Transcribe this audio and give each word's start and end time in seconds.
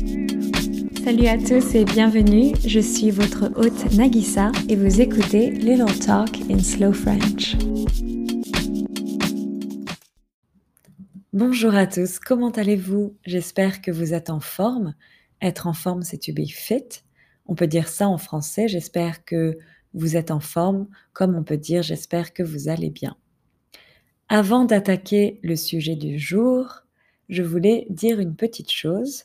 Salut 0.00 1.26
à 1.26 1.36
tous 1.36 1.74
et 1.74 1.84
bienvenue, 1.84 2.54
je 2.66 2.80
suis 2.80 3.10
votre 3.10 3.50
hôte 3.56 3.92
Nagisa 3.96 4.50
et 4.68 4.76
vous 4.76 5.00
écoutez 5.00 5.50
Little 5.50 5.98
Talk 5.98 6.30
in 6.50 6.58
Slow 6.58 6.92
French. 6.92 7.56
Bonjour 11.32 11.74
à 11.74 11.86
tous, 11.86 12.18
comment 12.18 12.50
allez-vous? 12.50 13.14
J'espère 13.26 13.82
que 13.82 13.90
vous 13.90 14.14
êtes 14.14 14.30
en 14.30 14.40
forme. 14.40 14.94
Être 15.42 15.66
en 15.66 15.74
forme, 15.74 16.02
c'est 16.02 16.18
to 16.18 16.32
be 16.32 16.46
fit. 16.46 17.02
On 17.46 17.54
peut 17.54 17.66
dire 17.66 17.88
ça 17.88 18.08
en 18.08 18.18
français, 18.18 18.68
j'espère 18.68 19.24
que 19.24 19.58
vous 19.92 20.16
êtes 20.16 20.30
en 20.30 20.40
forme, 20.40 20.88
comme 21.12 21.34
on 21.34 21.44
peut 21.44 21.58
dire 21.58 21.82
j'espère 21.82 22.32
que 22.32 22.42
vous 22.42 22.68
allez 22.68 22.90
bien. 22.90 23.16
Avant 24.28 24.64
d'attaquer 24.64 25.40
le 25.42 25.56
sujet 25.56 25.96
du 25.96 26.18
jour, 26.18 26.84
je 27.28 27.42
voulais 27.42 27.86
dire 27.90 28.20
une 28.20 28.36
petite 28.36 28.70
chose. 28.70 29.24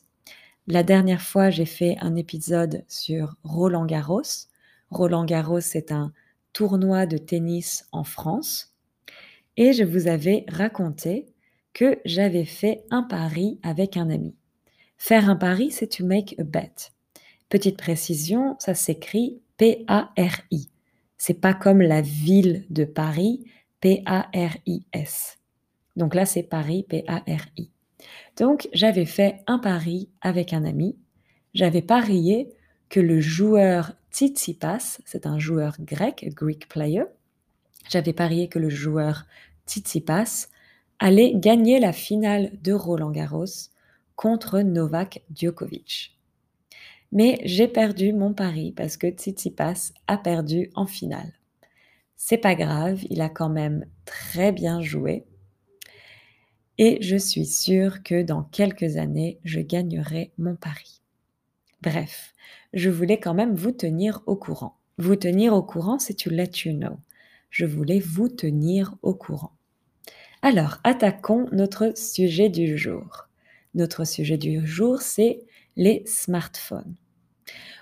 La 0.68 0.82
dernière 0.82 1.22
fois, 1.22 1.50
j'ai 1.50 1.64
fait 1.64 1.96
un 2.00 2.16
épisode 2.16 2.84
sur 2.88 3.36
Roland 3.44 3.86
Garros. 3.86 4.22
Roland 4.90 5.24
Garros, 5.24 5.60
c'est 5.60 5.92
un 5.92 6.12
tournoi 6.52 7.06
de 7.06 7.18
tennis 7.18 7.86
en 7.92 8.02
France. 8.02 8.74
Et 9.56 9.72
je 9.72 9.84
vous 9.84 10.08
avais 10.08 10.44
raconté 10.48 11.26
que 11.72 11.98
j'avais 12.04 12.44
fait 12.44 12.84
un 12.90 13.04
pari 13.04 13.60
avec 13.62 13.96
un 13.96 14.10
ami. 14.10 14.34
Faire 14.98 15.30
un 15.30 15.36
pari, 15.36 15.70
c'est 15.70 15.86
to 15.86 16.04
make 16.04 16.34
a 16.40 16.42
bet. 16.42 16.90
Petite 17.48 17.76
précision, 17.76 18.56
ça 18.58 18.74
s'écrit 18.74 19.40
P-A-R-I. 19.58 20.68
C'est 21.16 21.40
pas 21.40 21.54
comme 21.54 21.80
la 21.80 22.00
ville 22.00 22.66
de 22.70 22.84
Paris, 22.84 23.44
P-A-R-I-S. 23.80 25.38
Donc 25.94 26.14
là, 26.14 26.26
c'est 26.26 26.42
Paris, 26.42 26.84
P-A-R-I. 26.88 27.70
Donc, 28.36 28.68
j'avais 28.72 29.06
fait 29.06 29.42
un 29.46 29.58
pari 29.58 30.08
avec 30.20 30.52
un 30.52 30.64
ami. 30.64 30.96
J'avais 31.54 31.82
parié 31.82 32.50
que 32.88 33.00
le 33.00 33.20
joueur 33.20 33.92
Tsitsipas, 34.12 34.98
c'est 35.04 35.26
un 35.26 35.38
joueur 35.38 35.76
grec, 35.80 36.28
Greek 36.34 36.68
player, 36.68 37.04
j'avais 37.88 38.12
parié 38.12 38.48
que 38.48 38.58
le 38.58 38.68
joueur 38.68 39.26
Tsitsipas 39.66 40.48
allait 40.98 41.32
gagner 41.34 41.78
la 41.78 41.92
finale 41.92 42.50
de 42.62 42.72
Roland 42.72 43.10
Garros 43.10 43.70
contre 44.16 44.60
Novak 44.60 45.22
Djokovic. 45.34 46.18
Mais 47.12 47.38
j'ai 47.44 47.68
perdu 47.68 48.12
mon 48.12 48.32
pari 48.32 48.72
parce 48.72 48.96
que 48.96 49.08
Tsitsipas 49.08 49.92
a 50.06 50.16
perdu 50.16 50.70
en 50.74 50.86
finale. 50.86 51.32
C'est 52.16 52.38
pas 52.38 52.54
grave, 52.54 53.04
il 53.10 53.20
a 53.20 53.28
quand 53.28 53.50
même 53.50 53.86
très 54.04 54.50
bien 54.50 54.80
joué 54.80 55.26
et 56.78 56.98
je 57.00 57.16
suis 57.16 57.46
sûre 57.46 58.02
que 58.02 58.22
dans 58.22 58.42
quelques 58.42 58.96
années, 58.96 59.38
je 59.44 59.60
gagnerai 59.60 60.32
mon 60.38 60.56
pari. 60.56 61.00
Bref, 61.82 62.34
je 62.72 62.90
voulais 62.90 63.18
quand 63.18 63.34
même 63.34 63.54
vous 63.54 63.72
tenir 63.72 64.22
au 64.26 64.36
courant. 64.36 64.76
Vous 64.98 65.16
tenir 65.16 65.54
au 65.54 65.62
courant, 65.62 65.98
c'est 65.98 66.14
to 66.14 66.30
let 66.30 66.50
you 66.64 66.72
know. 66.72 66.98
Je 67.50 67.66
voulais 67.66 68.00
vous 68.00 68.28
tenir 68.28 68.94
au 69.02 69.14
courant. 69.14 69.52
Alors, 70.42 70.78
attaquons 70.84 71.48
notre 71.52 71.96
sujet 71.96 72.48
du 72.48 72.76
jour. 72.76 73.28
Notre 73.74 74.04
sujet 74.04 74.38
du 74.38 74.66
jour, 74.66 75.00
c'est 75.00 75.44
les 75.76 76.02
smartphones. 76.06 76.96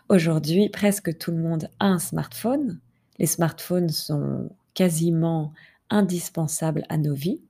Aujourd'hui, 0.08 0.68
presque 0.68 1.16
tout 1.18 1.30
le 1.30 1.38
monde 1.38 1.68
a 1.78 1.86
un 1.86 1.98
smartphone. 1.98 2.80
Les 3.18 3.26
smartphones 3.26 3.88
sont 3.88 4.50
quasiment 4.74 5.52
indispensables 5.90 6.84
à 6.88 6.98
nos 6.98 7.14
vies. 7.14 7.42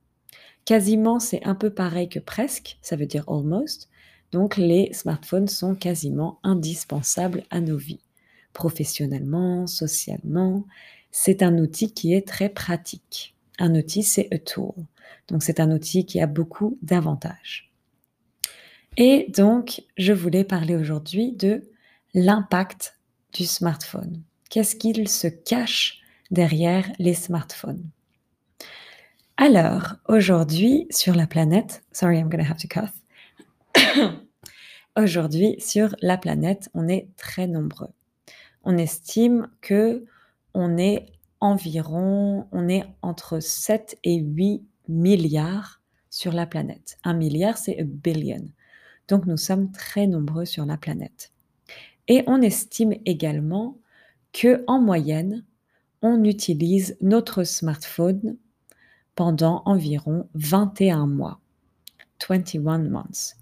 Quasiment, 0.65 1.19
c'est 1.19 1.43
un 1.45 1.53
peu 1.53 1.69
pareil 1.69 2.09
que 2.09 2.19
presque, 2.19 2.77
ça 2.81 2.95
veut 2.95 3.05
dire 3.05 3.23
almost. 3.27 3.87
Donc 4.31 4.57
les 4.57 4.91
smartphones 4.93 5.47
sont 5.47 5.75
quasiment 5.75 6.39
indispensables 6.43 7.43
à 7.51 7.61
nos 7.61 7.77
vies, 7.77 8.01
professionnellement, 8.51 9.67
socialement. 9.67 10.65
C'est 11.11 11.43
un 11.43 11.57
outil 11.59 11.93
qui 11.93 12.13
est 12.13 12.27
très 12.27 12.49
pratique. 12.49 13.35
Un 13.59 13.75
outil, 13.75 14.01
c'est 14.01 14.27
a 14.33 14.39
tool. 14.39 14.73
Donc 15.27 15.43
c'est 15.43 15.59
un 15.59 15.71
outil 15.71 16.05
qui 16.05 16.19
a 16.19 16.27
beaucoup 16.27 16.77
d'avantages. 16.81 17.71
Et 18.97 19.27
donc, 19.29 19.83
je 19.97 20.13
voulais 20.13 20.43
parler 20.43 20.75
aujourd'hui 20.75 21.31
de 21.33 21.69
l'impact 22.13 22.97
du 23.33 23.45
smartphone. 23.45 24.23
Qu'est-ce 24.49 24.75
qu'il 24.75 25.07
se 25.09 25.27
cache 25.27 25.99
derrière 26.31 26.89
les 26.97 27.13
smartphones? 27.13 27.89
Alors, 29.37 29.95
aujourd'hui, 30.07 30.87
sur 30.91 31.13
la 31.13 31.27
planète, 31.27 31.83
sorry, 31.91 32.19
I'm 32.19 32.29
gonna 32.29 32.49
have 32.49 32.57
to 32.57 32.69
cough. 32.69 32.93
aujourd'hui, 34.95 35.55
sur 35.59 35.93
la 36.01 36.17
planète, 36.17 36.69
on 36.73 36.87
est 36.87 37.09
très 37.17 37.45
nombreux. 37.45 37.89
On 38.63 38.77
estime 38.77 39.49
que 39.59 40.05
on 40.53 40.77
est 40.77 41.07
environ, 41.41 42.47
on 42.53 42.69
est 42.69 42.85
entre 43.01 43.41
7 43.41 43.99
et 44.05 44.15
8 44.15 44.63
milliards 44.87 45.81
sur 46.09 46.31
la 46.31 46.45
planète. 46.45 46.97
Un 47.03 47.13
milliard, 47.13 47.57
c'est 47.57 47.77
a 47.77 47.83
billion. 47.83 48.47
Donc, 49.09 49.25
nous 49.25 49.37
sommes 49.37 49.69
très 49.73 50.07
nombreux 50.07 50.45
sur 50.45 50.65
la 50.65 50.77
planète. 50.77 51.33
Et 52.07 52.23
on 52.27 52.41
estime 52.41 52.93
également 53.05 53.77
que, 54.31 54.63
en 54.67 54.79
moyenne, 54.79 55.43
on 56.01 56.23
utilise 56.23 56.97
notre 57.01 57.43
smartphone 57.43 58.37
pendant 59.15 59.63
environ 59.65 60.27
21 60.33 61.07
mois. 61.07 61.39
21 62.27 62.79
months. 62.79 63.35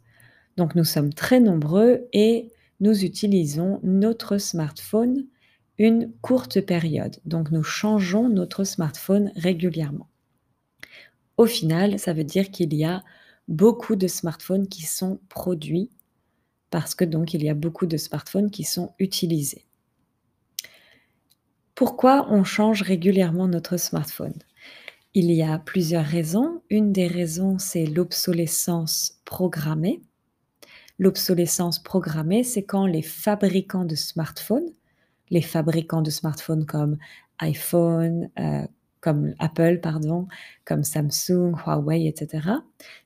Donc 0.57 0.75
nous 0.75 0.84
sommes 0.84 1.13
très 1.13 1.39
nombreux 1.39 2.07
et 2.13 2.51
nous 2.79 3.03
utilisons 3.03 3.79
notre 3.84 4.38
smartphone 4.38 5.25
une 5.79 6.11
courte 6.22 6.61
période. 6.61 7.17
Donc 7.25 7.51
nous 7.51 7.63
changeons 7.63 8.29
notre 8.29 8.63
smartphone 8.63 9.31
régulièrement. 9.35 10.09
Au 11.38 11.45
final, 11.45 11.97
ça 11.97 12.13
veut 12.13 12.23
dire 12.23 12.51
qu'il 12.51 12.73
y 12.75 12.85
a 12.85 13.03
beaucoup 13.47 13.95
de 13.95 14.07
smartphones 14.07 14.67
qui 14.67 14.84
sont 14.84 15.19
produits 15.29 15.90
parce 16.69 16.95
que 16.95 17.05
donc 17.05 17.34
il 17.34 17.44
y 17.44 17.50
a 17.50 17.53
beaucoup 17.53 17.85
de 17.85 17.97
smartphones 17.97 18.51
qui 18.51 18.63
sont 18.63 18.94
utilisés. 19.00 19.66
Pourquoi 21.75 22.28
on 22.29 22.44
change 22.44 22.84
régulièrement 22.84 23.47
notre 23.47 23.78
smartphone? 23.78 24.38
Il 25.13 25.31
y 25.31 25.44
a 25.44 25.59
plusieurs 25.59 26.06
raisons. 26.06 26.62
Une 26.69 26.91
des 26.91 27.07
raisons, 27.07 27.59
c'est 27.59 27.85
l'obsolescence 27.85 29.19
programmée. 29.25 30.01
L'obsolescence 31.00 31.81
programmée, 31.81 32.44
c'est 32.44 32.63
quand 32.63 32.85
les 32.85 33.01
fabricants 33.01 33.85
de 33.85 33.96
smartphones, 33.96 34.69
les 35.29 35.41
fabricants 35.41 36.02
de 36.02 36.09
smartphones 36.09 36.66
comme 36.66 36.97
iPhone, 37.40 38.29
euh, 38.40 38.66
comme 39.02 39.34
Apple, 39.40 39.79
pardon, 39.81 40.28
comme 40.66 40.84
Samsung, 40.84 41.53
Huawei, 41.66 42.07
etc., 42.07 42.50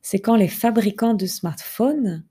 c'est 0.02 0.20
quand 0.20 0.36
les 0.36 0.48
fabricants 0.48 1.16
de 1.16 1.26
smartphones 1.26 2.24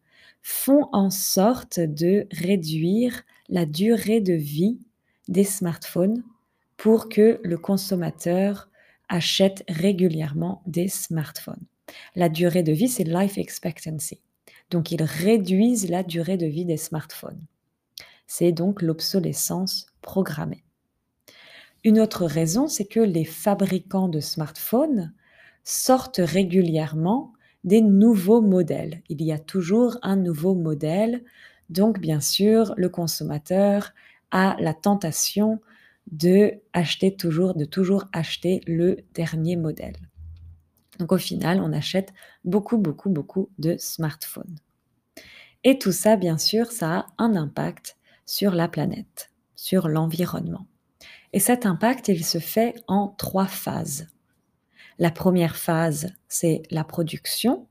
font 0.42 0.88
en 0.92 1.10
sorte 1.10 1.81
de 1.81 2.28
réduire 2.31 3.22
la 3.48 3.66
durée 3.66 4.20
de 4.20 4.34
vie 4.34 4.78
des 5.26 5.42
smartphones 5.42 6.22
pour 6.76 7.09
que 7.09 7.41
le 7.42 7.59
consommateur 7.59 8.69
achètent 9.09 9.65
régulièrement 9.69 10.62
des 10.67 10.89
smartphones. 10.89 11.65
La 12.15 12.28
durée 12.28 12.62
de 12.62 12.72
vie, 12.72 12.89
c'est 12.89 13.05
life 13.05 13.39
expectancy. 13.39 14.21
Donc, 14.71 14.91
ils 14.91 15.03
réduisent 15.03 15.89
la 15.89 16.03
durée 16.03 16.37
de 16.37 16.47
vie 16.47 16.65
des 16.65 16.77
smartphones. 16.77 17.47
C'est 18.27 18.53
donc 18.53 18.83
l'obsolescence 18.83 19.87
programmée. 20.03 20.65
Une 21.84 22.00
autre 22.00 22.27
raison, 22.27 22.66
c'est 22.66 22.87
que 22.87 23.00
les 23.00 23.25
fabricants 23.25 24.09
de 24.09 24.19
smartphones 24.19 25.12
sortent 25.62 26.21
régulièrement 26.22 27.33
des 27.62 27.81
nouveaux 27.81 28.41
modèles. 28.41 29.03
Il 29.09 29.22
y 29.22 29.33
a 29.33 29.39
toujours 29.39 29.99
un 30.03 30.16
nouveau 30.16 30.55
modèle, 30.55 31.22
donc 31.71 32.01
bien 32.01 32.21
sûr, 32.21 32.75
le 32.77 32.89
consommateur 32.89 33.92
a 34.30 34.57
la 34.59 34.75
tentation 34.75 35.60
de 36.10 36.60
acheter 36.72 37.16
toujours, 37.16 37.54
de 37.54 37.64
toujours 37.64 38.04
acheter 38.12 38.60
le 38.66 38.98
dernier 39.14 39.56
modèle. 39.56 39.97
Donc 40.98 41.12
au 41.12 41.18
final, 41.18 41.60
on 41.60 41.72
achète 41.72 42.12
beaucoup, 42.44 42.78
beaucoup, 42.78 43.10
beaucoup 43.10 43.50
de 43.58 43.76
smartphones. 43.78 44.56
Et 45.64 45.78
tout 45.78 45.92
ça, 45.92 46.16
bien 46.16 46.38
sûr, 46.38 46.70
ça 46.70 46.98
a 46.98 47.06
un 47.18 47.34
impact 47.34 47.97
sur 48.24 48.53
la 48.53 48.68
planète, 48.68 49.32
sur 49.56 49.88
l'environnement. 49.88 50.66
Et 51.32 51.41
cet 51.41 51.66
impact, 51.66 52.08
il 52.08 52.24
se 52.24 52.38
fait 52.38 52.74
en 52.86 53.08
trois 53.08 53.47
phases. 53.47 54.08
La 54.98 55.10
première 55.10 55.56
phase, 55.56 56.14
c'est 56.28 56.62
la 56.70 56.84
production. 56.84 57.66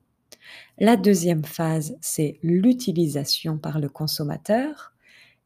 La 0.78 0.96
deuxième 0.96 1.44
phase, 1.44 1.96
c'est 2.00 2.38
l'utilisation 2.42 3.58
par 3.58 3.80
le 3.80 3.88
consommateur. 3.88 4.92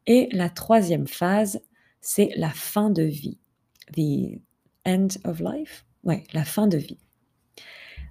Et 0.05 0.29
la 0.31 0.49
troisième 0.49 1.07
phase, 1.07 1.61
c'est 2.01 2.31
la 2.35 2.49
fin 2.49 2.89
de 2.89 3.03
vie. 3.03 3.39
The 3.95 4.41
end 4.85 5.07
of 5.23 5.39
life? 5.39 5.85
Ouais, 6.03 6.23
la 6.33 6.43
fin 6.43 6.67
de 6.67 6.77
vie. 6.77 6.99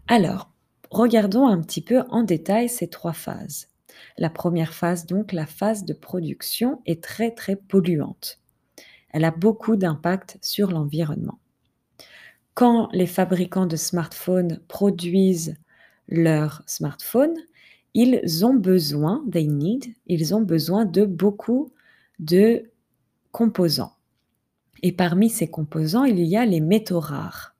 Alors, 0.06 0.52
regardons 0.90 1.46
un 1.46 1.60
petit 1.60 1.82
peu 1.82 2.02
en 2.08 2.22
détail 2.22 2.68
ces 2.68 2.88
trois 2.88 3.12
phases. 3.12 3.68
La 4.16 4.30
première 4.30 4.72
phase, 4.72 5.06
donc 5.06 5.32
la 5.32 5.46
phase 5.46 5.84
de 5.84 5.92
production, 5.92 6.80
est 6.86 7.02
très 7.02 7.32
très 7.32 7.56
polluante. 7.56 8.40
Elle 9.10 9.24
a 9.24 9.30
beaucoup 9.32 9.76
d'impact 9.76 10.38
sur 10.40 10.70
l'environnement. 10.70 11.40
Quand 12.54 12.88
les 12.92 13.06
fabricants 13.06 13.66
de 13.66 13.76
smartphones 13.76 14.60
produisent 14.68 15.56
leur 16.08 16.62
smartphone, 16.66 17.34
ils 17.94 18.44
ont 18.44 18.54
besoin, 18.54 19.24
they 19.30 19.48
need, 19.48 19.94
ils 20.06 20.34
ont 20.34 20.42
besoin 20.42 20.84
de 20.84 21.04
beaucoup 21.04 21.72
de 22.18 22.69
composants. 23.32 23.96
Et 24.82 24.92
parmi 24.92 25.28
ces 25.28 25.48
composants, 25.48 26.04
il 26.04 26.20
y 26.20 26.36
a 26.36 26.46
les 26.46 26.60
métaux 26.60 27.00
rares. 27.00 27.54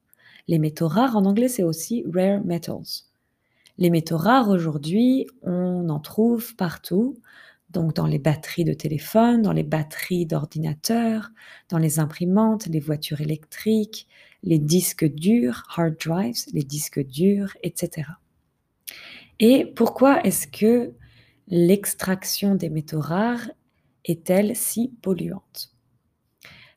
Les 0.49 0.59
métaux 0.59 0.89
rares, 0.89 1.17
en 1.17 1.27
anglais, 1.27 1.49
c'est 1.49 1.63
aussi 1.63 2.05
rare 2.13 2.43
metals. 2.45 3.05
Les 3.79 3.91
métaux 3.91 4.17
rares, 4.17 4.49
aujourd'hui, 4.49 5.27
on 5.43 5.89
en 5.89 6.01
trouve 6.01 6.55
partout, 6.57 7.17
donc 7.71 7.95
dans 7.95 8.07
les 8.07 8.19
batteries 8.19 8.65
de 8.65 8.75
téléphone, 8.75 9.43
dans 9.43 9.53
les 9.53 9.63
batteries 9.63 10.27
d'ordinateurs, 10.27 11.31
dans 11.69 11.79
les 11.79 11.99
imprimantes, 11.99 12.67
les 12.67 12.81
voitures 12.81 13.21
électriques, 13.21 14.07
les 14.43 14.59
disques 14.59 15.05
durs, 15.05 15.65
hard 15.77 15.97
drives, 15.99 16.45
les 16.53 16.65
disques 16.65 17.05
durs, 17.07 17.57
etc. 17.63 18.09
Et 19.39 19.67
pourquoi 19.67 20.23
est-ce 20.25 20.47
que 20.47 20.93
l'extraction 21.49 22.55
des 22.55 22.71
métaux 22.71 23.01
rares 23.01 23.51
est-elle 24.05 24.57
si 24.57 24.95
polluante? 25.03 25.75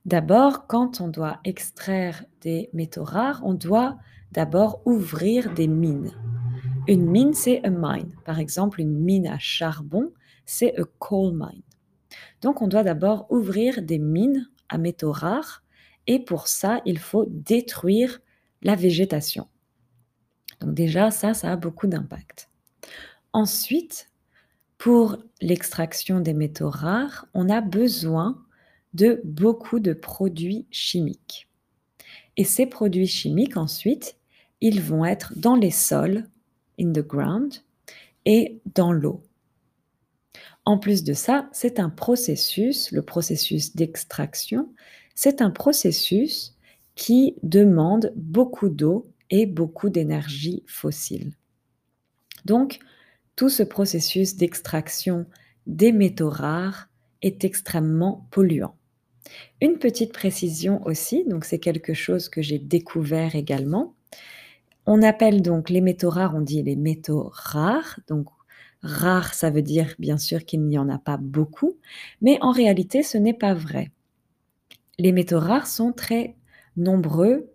D'abord, 0.06 0.68
quand 0.68 1.00
on 1.02 1.08
doit 1.08 1.40
extraire 1.46 2.26
des 2.42 2.70
métaux 2.74 3.04
rares, 3.04 3.42
on 3.46 3.54
doit 3.54 3.98
d'abord 4.32 4.82
ouvrir 4.86 5.54
des 5.54 5.68
mines. 5.68 6.12
Une 6.88 7.06
mine, 7.06 7.34
c'est 7.34 7.64
a 7.64 7.70
mine. 7.70 8.14
Par 8.26 8.40
exemple, 8.40 8.82
une 8.82 9.00
mine 9.00 9.28
à 9.28 9.40
charbon, 9.40 10.12
c'est 10.46 10.78
a 10.78 10.84
coal 11.00 11.34
mine. 11.34 11.64
Donc, 12.42 12.62
on 12.62 12.68
doit 12.68 12.84
d'abord 12.84 13.28
ouvrir 13.30 13.82
des 13.82 14.00
mines 14.00 14.50
à 14.68 14.78
métaux 14.78 15.12
rares 15.12 15.64
et 16.08 16.20
pour 16.20 16.48
ça, 16.48 16.82
il 16.86 17.00
faut 17.00 17.26
détruire 17.30 18.20
la 18.62 18.76
végétation. 18.76 19.48
Donc 20.60 20.74
déjà, 20.74 21.12
ça, 21.12 21.34
ça 21.34 21.52
a 21.52 21.56
beaucoup 21.56 21.88
d'impact. 21.88 22.50
Ensuite, 23.34 24.10
pour 24.84 25.16
l'extraction 25.40 26.20
des 26.20 26.34
métaux 26.34 26.70
rares, 26.70 27.26
on 27.34 27.48
a 27.48 27.62
besoin 27.62 28.44
de 28.94 29.22
beaucoup 29.24 29.80
de 29.80 29.94
produits 29.94 30.68
chimiques. 30.72 31.48
Et 32.36 32.44
ces 32.44 32.66
produits 32.66 33.08
chimiques, 33.08 33.56
ensuite, 33.56 34.18
ils 34.60 34.82
vont 34.82 35.06
être 35.06 35.32
dans 35.38 35.56
les 35.56 35.72
sols, 35.72 36.28
in 36.78 36.92
the 36.92 37.00
ground, 37.00 37.54
et 38.26 38.60
dans 38.76 38.92
l'eau. 38.92 39.24
En 40.66 40.78
plus 40.78 41.06
de 41.06 41.14
ça, 41.14 41.48
c'est 41.54 41.80
un 41.80 41.90
processus, 41.90 42.92
le 42.92 43.04
processus 43.04 43.78
d'extraction, 43.78 44.68
c'est 45.16 45.42
un 45.42 45.50
processus 45.50 46.58
qui 46.96 47.38
demande 47.42 48.12
beaucoup 48.18 48.68
d'eau 48.68 49.10
et 49.30 49.46
beaucoup 49.46 49.90
d'énergie 49.90 50.62
fossile. 50.68 51.32
Donc, 52.44 52.82
tout 53.36 53.50
ce 53.50 53.64
processus 53.64 54.36
d'extraction 54.36 55.26
des 55.68 55.92
métaux 55.92 56.30
rares 56.30 56.90
est 57.22 57.44
extrêmement 57.44 58.28
polluant. 58.32 58.76
Une 59.62 59.78
petite 59.78 60.14
précision 60.14 60.86
aussi, 60.86 61.24
donc 61.26 61.46
c'est 61.46 61.60
quelque 61.60 61.94
chose 61.94 62.30
que 62.30 62.42
j'ai 62.42 62.60
découvert 62.60 63.36
également. 63.36 63.96
On 64.86 65.02
appelle 65.02 65.42
donc 65.42 65.70
les 65.70 65.82
métaux 65.82 66.10
rares, 66.10 66.36
on 66.36 66.42
dit 66.42 66.62
les 66.62 66.76
métaux 66.76 67.32
rares. 67.34 68.00
Donc 68.08 68.28
rare, 68.82 69.34
ça 69.34 69.50
veut 69.50 69.62
dire 69.62 69.96
bien 69.98 70.18
sûr 70.18 70.44
qu'il 70.44 70.64
n'y 70.64 70.78
en 70.78 70.90
a 70.90 71.00
pas 71.00 71.18
beaucoup, 71.18 71.78
mais 72.22 72.38
en 72.42 72.52
réalité 72.52 73.02
ce 73.02 73.18
n'est 73.18 73.34
pas 73.34 73.54
vrai. 73.54 73.92
Les 75.00 75.12
métaux 75.12 75.40
rares 75.40 75.68
sont 75.68 75.94
très 75.94 76.36
nombreux 76.76 77.50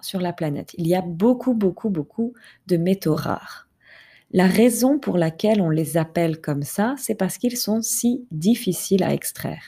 sur 0.00 0.20
la 0.20 0.32
planète. 0.32 0.74
Il 0.78 0.86
y 0.86 0.94
a 0.94 1.02
beaucoup, 1.02 1.54
beaucoup, 1.54 1.90
beaucoup 1.90 2.34
de 2.66 2.76
métaux 2.76 3.14
rares. 3.14 3.65
La 4.32 4.46
raison 4.46 4.98
pour 4.98 5.16
laquelle 5.18 5.60
on 5.60 5.70
les 5.70 5.96
appelle 5.96 6.40
comme 6.40 6.62
ça, 6.62 6.94
c'est 6.98 7.14
parce 7.14 7.38
qu'ils 7.38 7.56
sont 7.56 7.80
si 7.80 8.26
difficiles 8.30 9.04
à 9.04 9.14
extraire. 9.14 9.62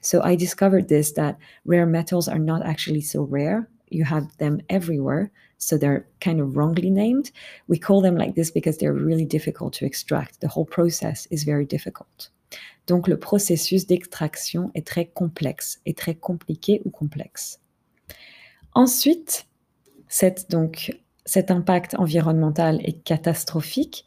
So 0.00 0.20
I 0.24 0.36
discovered 0.36 0.86
this 0.86 1.12
that 1.14 1.36
rare 1.64 1.86
metals 1.86 2.28
are 2.28 2.38
not 2.38 2.62
actually 2.62 3.02
so 3.02 3.24
rare. 3.24 3.68
You 3.90 4.04
have 4.04 4.26
them 4.38 4.60
everywhere, 4.68 5.30
so 5.58 5.76
they're 5.76 6.06
kind 6.20 6.40
of 6.40 6.56
wrongly 6.56 6.90
named. 6.90 7.30
We 7.68 7.78
call 7.78 8.00
them 8.00 8.16
like 8.16 8.34
this 8.34 8.52
because 8.52 8.78
they're 8.78 8.94
really 8.94 9.26
difficult 9.26 9.72
to 9.78 9.84
extract. 9.84 10.40
The 10.40 10.48
whole 10.48 10.66
process 10.66 11.26
is 11.30 11.44
very 11.44 11.66
difficult. 11.66 12.30
Donc 12.86 13.08
le 13.08 13.18
processus 13.18 13.86
d'extraction 13.86 14.70
est 14.74 14.86
très 14.86 15.06
complexe 15.06 15.80
et 15.86 15.94
très 15.94 16.14
compliqué 16.14 16.80
ou 16.84 16.90
complexe. 16.90 17.60
Ensuite, 18.74 19.46
cette, 20.08 20.50
donc, 20.50 20.92
cet 21.26 21.50
impact 21.50 21.94
environnemental 21.98 22.80
est 22.84 23.02
catastrophique 23.02 24.06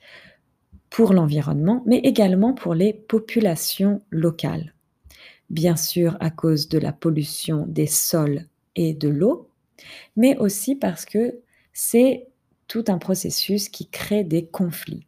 pour 0.89 1.13
l'environnement, 1.13 1.83
mais 1.86 1.98
également 1.98 2.54
pour 2.54 2.74
les 2.74 2.94
populations 2.94 4.01
locales. 4.10 4.74
Bien 5.51 5.75
sûr 5.75 6.18
à 6.19 6.31
cause 6.31 6.69
de 6.69 6.80
la 6.80 6.94
pollution 6.94 7.66
des 7.68 7.88
sols 7.88 8.45
et 8.75 8.94
de 8.94 9.10
l'eau, 9.10 9.50
mais 10.16 10.38
aussi 10.38 10.75
parce 10.75 11.06
que 11.06 11.39
c'est 11.74 12.27
tout 12.68 12.86
un 12.88 12.98
processus 12.98 13.69
qui 13.69 13.88
crée 13.88 14.24
des 14.24 14.45
conflits. 14.45 15.06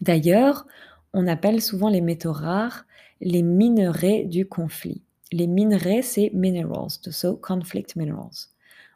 D'ailleurs, 0.00 0.66
on 1.12 1.26
appelle 1.26 1.60
souvent 1.60 1.88
les 1.88 2.00
métaux 2.00 2.32
rares 2.32 2.86
les 3.20 3.42
minerais 3.42 4.24
du 4.24 4.46
conflit. 4.46 5.02
Les 5.32 5.46
minerais, 5.46 6.02
c'est 6.02 6.30
minerals, 6.34 6.90
so 7.10 7.36
conflict 7.36 7.96
minerals 7.96 8.50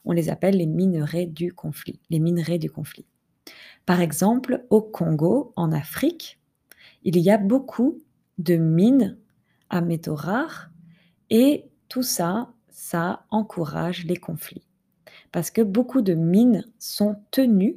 on 0.04 0.12
les 0.12 0.28
appelle 0.28 0.56
les 0.56 0.66
minerais 0.66 1.26
du 1.26 1.52
conflit, 1.52 2.00
les 2.10 2.18
minerais 2.18 2.58
du 2.58 2.70
conflit. 2.70 3.06
Par 3.86 4.00
exemple, 4.00 4.64
au 4.70 4.82
Congo, 4.82 5.52
en 5.56 5.72
Afrique, 5.72 6.40
il 7.02 7.18
y 7.18 7.30
a 7.30 7.38
beaucoup 7.38 8.02
de 8.38 8.56
mines 8.56 9.18
à 9.68 9.80
métaux 9.80 10.14
rares 10.14 10.70
et 11.30 11.66
tout 11.88 12.02
ça, 12.02 12.52
ça 12.70 13.26
encourage 13.30 14.04
les 14.04 14.16
conflits. 14.16 14.66
Parce 15.32 15.50
que 15.50 15.62
beaucoup 15.62 16.02
de 16.02 16.14
mines 16.14 16.64
sont 16.78 17.16
tenues, 17.30 17.76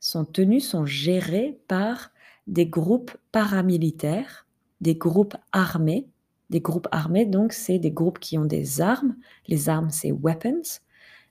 sont 0.00 0.24
tenues, 0.24 0.60
sont 0.60 0.86
gérées 0.86 1.58
par 1.68 2.10
des 2.46 2.66
groupes 2.66 3.16
paramilitaires, 3.32 4.46
des 4.80 4.94
groupes 4.94 5.36
armés. 5.52 6.08
Des 6.50 6.60
groupes 6.60 6.88
armés, 6.92 7.24
donc, 7.24 7.52
c'est 7.54 7.78
des 7.78 7.90
groupes 7.90 8.18
qui 8.18 8.36
ont 8.36 8.44
des 8.44 8.82
armes. 8.82 9.16
Les 9.48 9.70
armes, 9.70 9.90
c'est 9.90 10.12
weapons. 10.12 10.80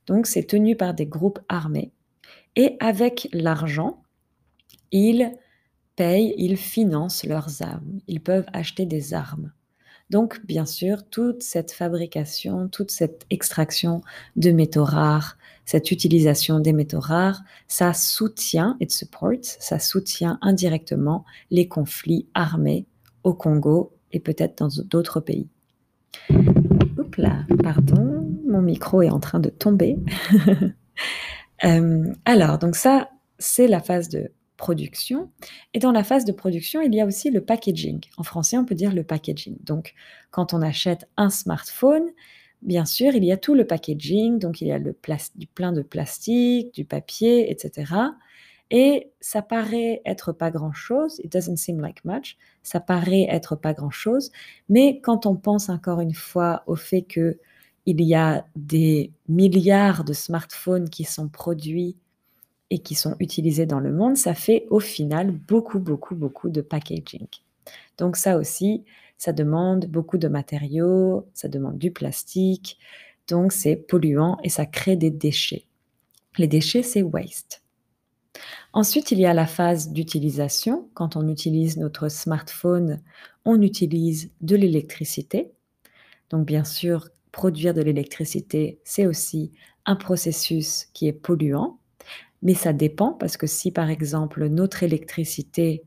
Donc 0.07 0.27
c'est 0.27 0.43
tenu 0.43 0.75
par 0.75 0.93
des 0.93 1.05
groupes 1.05 1.39
armés. 1.49 1.91
Et 2.55 2.77
avec 2.79 3.27
l'argent, 3.33 4.03
ils 4.91 5.31
payent, 5.95 6.33
ils 6.37 6.57
financent 6.57 7.25
leurs 7.25 7.61
armes. 7.61 7.99
Ils 8.07 8.21
peuvent 8.21 8.45
acheter 8.53 8.85
des 8.85 9.13
armes. 9.13 9.51
Donc 10.09 10.45
bien 10.45 10.65
sûr, 10.65 11.09
toute 11.09 11.41
cette 11.41 11.71
fabrication, 11.71 12.67
toute 12.67 12.91
cette 12.91 13.25
extraction 13.29 14.01
de 14.35 14.51
métaux 14.51 14.83
rares, 14.83 15.37
cette 15.65 15.91
utilisation 15.91 16.59
des 16.59 16.73
métaux 16.73 16.99
rares, 16.99 17.41
ça 17.67 17.93
soutient, 17.93 18.77
it 18.79 18.91
supports, 18.91 19.43
ça 19.59 19.79
soutient 19.79 20.37
indirectement 20.41 21.25
les 21.49 21.67
conflits 21.67 22.27
armés 22.33 22.85
au 23.23 23.33
Congo 23.33 23.93
et 24.11 24.19
peut-être 24.19 24.59
dans 24.59 24.83
d'autres 24.85 25.19
pays. 25.19 25.47
Oups 26.29 27.17
là, 27.17 27.45
pardon, 27.63 28.32
mon 28.53 28.61
micro 28.61 29.01
est 29.01 29.09
en 29.09 29.19
train 29.19 29.39
de 29.39 29.49
tomber. 29.49 29.97
Euh, 31.65 32.13
alors, 32.25 32.57
donc 32.57 32.75
ça, 32.75 33.09
c'est 33.39 33.67
la 33.67 33.79
phase 33.79 34.09
de 34.09 34.33
production. 34.57 35.31
Et 35.73 35.79
dans 35.79 35.93
la 35.93 36.03
phase 36.03 36.25
de 36.25 36.33
production, 36.33 36.81
il 36.81 36.93
y 36.93 36.99
a 36.99 37.05
aussi 37.05 37.31
le 37.31 37.39
packaging. 37.39 38.01
En 38.17 38.23
français, 38.23 38.57
on 38.57 38.65
peut 38.65 38.75
dire 38.75 38.93
le 38.93 39.03
packaging. 39.03 39.55
Donc, 39.61 39.93
quand 40.29 40.53
on 40.53 40.61
achète 40.61 41.07
un 41.15 41.29
smartphone, 41.29 42.03
bien 42.63 42.83
sûr, 42.83 43.15
il 43.15 43.23
y 43.23 43.31
a 43.31 43.37
tout 43.37 43.53
le 43.53 43.65
packaging. 43.65 44.39
Donc, 44.39 44.59
il 44.59 44.67
y 44.67 44.73
a 44.73 44.77
le 44.77 44.93
du 45.35 45.47
plein 45.47 45.71
de 45.71 45.83
plastique, 45.83 46.73
du 46.73 46.83
papier, 46.83 47.49
etc. 47.49 47.93
Et 48.69 49.11
ça 49.21 49.41
paraît 49.41 50.01
être 50.05 50.31
pas 50.33 50.49
grand-chose, 50.49 51.21
it 51.23 51.31
doesn't 51.31 51.57
seem 51.57 51.79
like 51.79 52.03
much, 52.05 52.37
ça 52.63 52.79
paraît 52.79 53.27
être 53.29 53.55
pas 53.55 53.73
grand-chose, 53.73 54.31
mais 54.67 54.99
quand 55.01 55.27
on 55.27 55.35
pense 55.35 55.69
encore 55.69 55.99
une 55.99 56.15
fois 56.15 56.63
au 56.65 56.75
fait 56.75 57.03
que 57.03 57.37
il 57.85 58.01
y 58.01 58.15
a 58.15 58.45
des 58.55 59.11
milliards 59.27 60.03
de 60.03 60.13
smartphones 60.13 60.89
qui 60.89 61.03
sont 61.03 61.27
produits 61.27 61.97
et 62.69 62.79
qui 62.79 62.95
sont 62.95 63.15
utilisés 63.19 63.65
dans 63.65 63.79
le 63.79 63.91
monde, 63.91 64.17
ça 64.17 64.33
fait 64.33 64.65
au 64.69 64.79
final 64.79 65.31
beaucoup, 65.31 65.79
beaucoup, 65.79 66.15
beaucoup 66.15 66.49
de 66.49 66.61
packaging. 66.61 67.27
Donc 67.97 68.15
ça 68.15 68.37
aussi, 68.37 68.83
ça 69.17 69.33
demande 69.33 69.85
beaucoup 69.85 70.17
de 70.17 70.27
matériaux, 70.27 71.27
ça 71.33 71.47
demande 71.47 71.77
du 71.77 71.91
plastique, 71.91 72.79
donc 73.27 73.51
c'est 73.51 73.75
polluant 73.75 74.37
et 74.43 74.49
ça 74.49 74.65
crée 74.65 74.95
des 74.95 75.11
déchets. 75.11 75.65
Les 76.37 76.47
déchets, 76.47 76.83
c'est 76.83 77.03
waste. 77.03 77.63
Ensuite, 78.73 79.11
il 79.11 79.19
y 79.19 79.25
a 79.27 79.33
la 79.33 79.45
phase 79.45 79.91
d'utilisation. 79.91 80.89
Quand 80.95 81.15
on 81.15 81.27
utilise 81.27 81.77
notre 81.77 82.09
smartphone, 82.09 83.01
on 83.45 83.61
utilise 83.61 84.31
de 84.41 84.55
l'électricité. 84.55 85.51
Donc 86.31 86.47
bien 86.47 86.63
sûr, 86.63 87.09
produire 87.33 87.73
de 87.73 87.81
l'électricité, 87.81 88.79
c'est 88.85 89.05
aussi 89.05 89.51
un 89.85 89.97
processus 89.97 90.85
qui 90.93 91.09
est 91.09 91.13
polluant, 91.13 91.79
mais 92.41 92.53
ça 92.53 92.71
dépend 92.71 93.11
parce 93.11 93.35
que 93.35 93.47
si 93.47 93.71
par 93.71 93.89
exemple 93.89 94.47
notre 94.47 94.83
électricité 94.83 95.83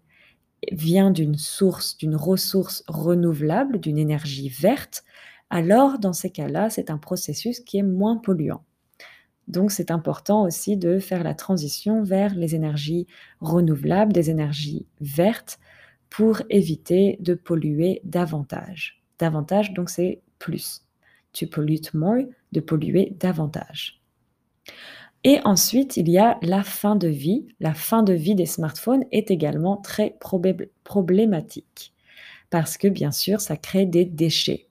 vient 0.73 1.11
d'une 1.11 1.37
source, 1.39 1.97
d'une 1.97 2.17
ressource 2.17 2.83
renouvelable, 2.89 3.79
d'une 3.79 3.97
énergie 3.97 4.51
verte, 4.51 5.05
alors 5.49 5.99
dans 5.99 6.13
ces 6.13 6.31
cas-là, 6.31 6.69
c'est 6.69 6.91
un 6.91 6.99
processus 6.99 7.61
qui 7.61 7.79
est 7.79 7.83
moins 7.83 8.17
polluant. 8.17 8.65
Donc 9.47 9.71
c'est 9.71 9.93
important 9.93 10.43
aussi 10.43 10.77
de 10.77 10.99
faire 10.99 11.23
la 11.23 11.35
transition 11.35 12.03
vers 12.03 12.35
les 12.35 12.57
énergies 12.57 13.07
renouvelables, 13.41 14.13
des 14.13 14.31
énergies 14.31 14.87
vertes, 15.01 15.61
pour 16.11 16.43
éviter 16.51 17.19
de 17.21 17.35
polluer 17.35 18.01
davantage. 18.03 19.05
Davantage, 19.21 19.73
donc 19.75 19.91
c'est 19.91 20.23
plus. 20.39 20.86
Tu 21.37 21.47
pollutes 21.47 21.93
more, 21.93 22.25
de 22.53 22.61
polluer 22.61 23.15
davantage. 23.21 24.01
Et 25.23 25.39
ensuite, 25.45 25.99
il 25.99 26.09
y 26.09 26.17
a 26.17 26.39
la 26.41 26.63
fin 26.63 26.97
de 26.97 27.09
vie. 27.09 27.47
La 27.61 27.75
fin 27.75 28.03
de 28.03 28.15
vie 28.15 28.35
des 28.35 28.47
smartphones 28.47 29.05
est 29.13 29.31
également 29.31 29.77
très 29.77 30.17
problématique 30.85 31.93
parce 32.49 32.79
que 32.79 32.89
bien 32.89 33.13
sûr, 33.13 33.43
ça 33.43 33.59
crée 33.59 33.85
des 33.85 34.07
déchets, 34.07 34.69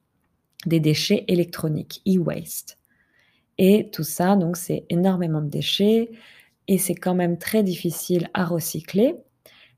des 0.65 0.79
déchets 0.79 1.25
électroniques, 1.27 2.01
e-waste. 2.07 2.79
Et 3.59 3.91
tout 3.91 4.03
ça, 4.03 4.35
donc, 4.35 4.57
c'est 4.57 4.85
énormément 4.89 5.41
de 5.41 5.49
déchets 5.49 6.09
et 6.67 6.79
c'est 6.79 6.95
quand 6.95 7.13
même 7.13 7.37
très 7.37 7.61
difficile 7.61 8.27
à 8.33 8.43
recycler. 8.43 9.17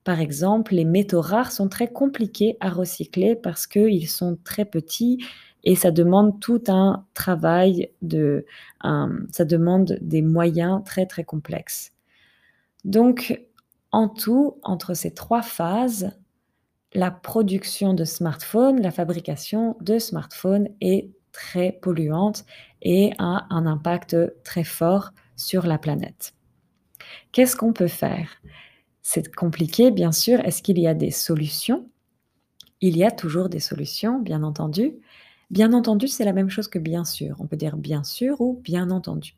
Par 0.06 0.22
exemple, 0.22 0.74
les 0.74 0.86
métaux 0.86 1.20
rares 1.20 1.52
sont 1.52 1.68
très 1.68 1.90
compliqués 1.90 2.56
à 2.62 2.70
recycler 2.70 3.36
parce 3.36 3.68
qu'ils 3.68 4.08
sont 4.08 4.38
très 4.46 4.64
petits 4.64 5.22
et 5.64 5.76
ça 5.76 5.92
demande 5.92 6.40
tout 6.40 6.64
un 6.68 7.06
travail, 7.14 7.90
de, 8.02 8.46
ça 8.82 9.46
demande 9.46 9.98
des 10.02 10.22
moyens 10.22 10.84
très 10.86 11.06
très 11.06 11.24
complexes. 11.24 11.94
Donc, 12.86 13.42
en 13.92 14.08
tout, 14.08 14.58
entre 14.64 14.94
ces 14.94 15.14
trois 15.14 15.42
phases, 15.42 16.12
la 16.94 17.12
production 17.12 17.94
de 17.94 18.06
smartphones, 18.06 18.82
la 18.82 18.92
fabrication 18.92 19.76
de 19.82 20.00
smartphones 20.00 20.70
est 20.82 21.10
très 21.32 21.74
polluante 21.74 22.46
et 22.82 23.12
a 23.20 23.46
un 23.50 23.66
impact 23.66 24.16
très 24.44 24.64
fort 24.64 25.12
sur 25.36 25.68
la 25.68 25.78
planète. 25.78 26.34
Qu'est-ce 27.32 27.56
qu'on 27.56 27.74
peut 27.74 27.88
faire? 27.88 28.30
C'est 29.02 29.34
compliqué, 29.36 29.92
bien 29.92 30.12
sûr. 30.12 30.40
Est-ce 30.42 30.64
qu'il 30.64 30.80
y 30.80 30.88
a 30.88 30.94
des 30.94 31.12
solutions? 31.12 31.88
Il 32.82 32.98
y 32.98 33.04
a 33.04 33.12
toujours 33.12 33.50
des 33.50 33.60
solutions, 33.60 34.20
bien 34.20 34.44
entendu. 34.44 34.96
Bien 35.50 35.74
entendu, 35.74 36.08
c'est 36.08 36.26
la 36.26 36.34
même 36.34 36.50
chose 36.50 36.68
que 36.68 36.80
bien 36.80 37.06
sûr. 37.06 37.38
On 37.40 37.48
peut 37.48 37.58
dire 37.58 37.78
bien 37.78 38.04
sûr 38.04 38.42
ou 38.42 38.60
bien 38.64 38.92
entendu. 38.92 39.36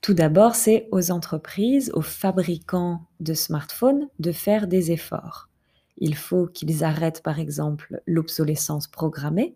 Tout 0.00 0.14
d'abord, 0.14 0.54
c'est 0.54 0.88
aux 0.92 1.10
entreprises, 1.10 1.90
aux 1.94 2.02
fabricants 2.02 3.06
de 3.20 3.32
smartphones 3.32 4.08
de 4.18 4.32
faire 4.32 4.66
des 4.66 4.92
efforts. 4.92 5.48
Il 5.96 6.14
faut 6.14 6.46
qu'ils 6.46 6.84
arrêtent, 6.84 7.22
par 7.22 7.38
exemple, 7.38 8.02
l'obsolescence 8.06 8.86
programmée 8.86 9.54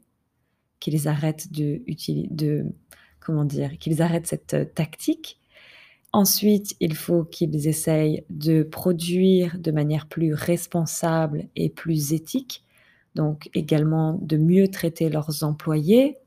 qu'ils 0.80 1.08
arrêtent 1.08 1.52
de, 1.52 2.64
comment 3.20 3.44
dire, 3.44 3.76
qu'ils 3.78 4.00
arrêtent 4.00 4.26
cette 4.26 4.54
euh, 4.54 4.64
tactique. 4.64 5.38
Ensuite, 6.12 6.74
il 6.80 6.94
faut 6.94 7.24
qu'ils 7.24 7.68
essayent 7.68 8.24
de 8.30 8.62
produire 8.62 9.58
de 9.58 9.70
manière 9.70 10.06
plus 10.06 10.32
responsable 10.32 11.48
et 11.56 11.68
plus 11.68 12.12
éthique, 12.12 12.64
donc 13.14 13.50
également 13.54 14.18
de 14.20 14.36
mieux 14.36 14.68
traiter 14.68 15.08
leurs 15.08 15.44
employés 15.44 16.18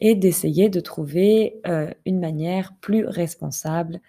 et 0.00 0.14
d'essayer 0.14 0.68
de 0.68 0.80
trouver 0.80 1.60
euh, 1.66 1.90
une 2.06 2.20
manière 2.20 2.74
plus 2.80 3.06
responsable 3.06 4.00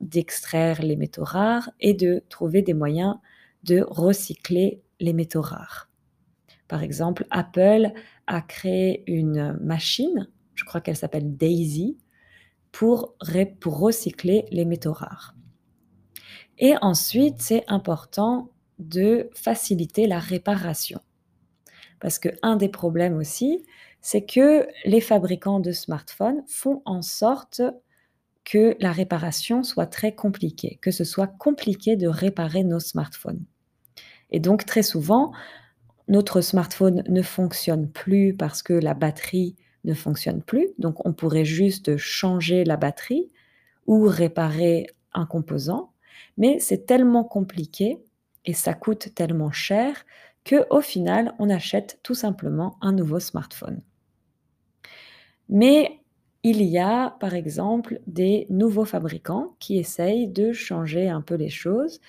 d'extraire 0.00 0.82
les 0.82 0.96
métaux 0.96 1.24
rares 1.24 1.70
et 1.80 1.94
de 1.94 2.22
trouver 2.28 2.62
des 2.62 2.74
moyens 2.74 3.16
de 3.62 3.84
recycler 3.86 4.82
les 5.00 5.12
métaux 5.12 5.40
rares. 5.40 5.90
Par 6.68 6.82
exemple, 6.82 7.26
Apple 7.30 7.92
a 8.26 8.40
créé 8.40 9.04
une 9.06 9.58
machine, 9.60 10.28
je 10.54 10.64
crois 10.64 10.80
qu'elle 10.80 10.96
s'appelle 10.96 11.36
Daisy, 11.36 11.98
pour, 12.72 13.14
pour 13.60 13.78
recycler 13.78 14.46
les 14.50 14.64
métaux 14.64 14.92
rares. 14.92 15.34
Et 16.58 16.74
ensuite, 16.80 17.40
c'est 17.40 17.64
important 17.68 18.50
de 18.78 19.30
faciliter 19.34 20.06
la 20.06 20.18
réparation. 20.18 21.00
Parce 22.04 22.18
qu'un 22.18 22.56
des 22.56 22.68
problèmes 22.68 23.16
aussi, 23.16 23.64
c'est 24.02 24.26
que 24.26 24.68
les 24.84 25.00
fabricants 25.00 25.58
de 25.58 25.72
smartphones 25.72 26.42
font 26.46 26.82
en 26.84 27.00
sorte 27.00 27.62
que 28.44 28.76
la 28.78 28.92
réparation 28.92 29.62
soit 29.62 29.86
très 29.86 30.14
compliquée, 30.14 30.78
que 30.82 30.90
ce 30.90 31.02
soit 31.02 31.28
compliqué 31.28 31.96
de 31.96 32.06
réparer 32.06 32.62
nos 32.62 32.78
smartphones. 32.78 33.42
Et 34.30 34.38
donc 34.38 34.66
très 34.66 34.82
souvent, 34.82 35.32
notre 36.06 36.42
smartphone 36.42 37.04
ne 37.08 37.22
fonctionne 37.22 37.90
plus 37.90 38.34
parce 38.36 38.62
que 38.62 38.74
la 38.74 38.92
batterie 38.92 39.56
ne 39.84 39.94
fonctionne 39.94 40.42
plus. 40.42 40.68
Donc 40.78 41.06
on 41.06 41.14
pourrait 41.14 41.46
juste 41.46 41.96
changer 41.96 42.64
la 42.64 42.76
batterie 42.76 43.30
ou 43.86 44.04
réparer 44.04 44.88
un 45.14 45.24
composant. 45.24 45.94
Mais 46.36 46.58
c'est 46.58 46.84
tellement 46.84 47.24
compliqué 47.24 47.96
et 48.44 48.52
ça 48.52 48.74
coûte 48.74 49.14
tellement 49.14 49.52
cher 49.52 50.04
que 50.44 50.66
au 50.70 50.80
final, 50.80 51.34
on 51.38 51.50
achète 51.50 51.98
tout 52.02 52.14
simplement 52.14 52.76
un 52.80 52.92
nouveau 52.92 53.20
smartphone. 53.20 53.80
Mais 55.48 56.00
il 56.42 56.62
y 56.62 56.78
a, 56.78 57.10
par 57.20 57.34
exemple, 57.34 58.00
des 58.06 58.46
nouveaux 58.50 58.84
fabricants 58.84 59.56
qui 59.58 59.78
essayent 59.78 60.28
de 60.28 60.52
changer 60.52 61.08
un 61.08 61.22
peu 61.22 61.34
les 61.34 61.48
choses 61.48 62.00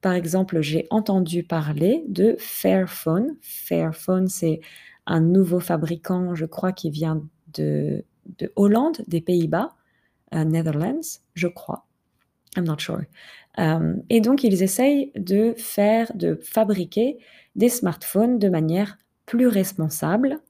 par 0.00 0.14
exemple, 0.14 0.60
j'ai 0.62 0.86
entendu 0.90 1.42
parler 1.42 2.04
de 2.08 2.36
Fairphone. 2.38 3.36
Fairphone, 3.42 4.28
c'est 4.28 4.60
un 5.06 5.20
nouveau 5.20 5.60
fabricant, 5.60 6.34
je 6.34 6.46
crois, 6.46 6.72
qui 6.72 6.90
vient 6.90 7.22
de, 7.52 8.04
Hollande, 8.56 8.98
des 9.08 9.20
Pays-Bas, 9.20 9.74
euh, 10.34 10.44
Netherlands, 10.44 11.20
je 11.34 11.48
crois. 11.48 11.86
I'm 12.56 12.64
not 12.64 12.78
sure. 12.78 13.02
Euh, 13.58 13.94
et 14.08 14.20
donc, 14.20 14.42
ils 14.42 14.62
essayent 14.62 15.12
de 15.16 15.54
faire, 15.56 16.10
de 16.14 16.36
fabriquer 16.36 17.18
des 17.56 17.68
smartphones 17.68 18.38
de 18.38 18.48
manière 18.48 18.98
plus 19.26 19.46
responsable. 19.46 20.40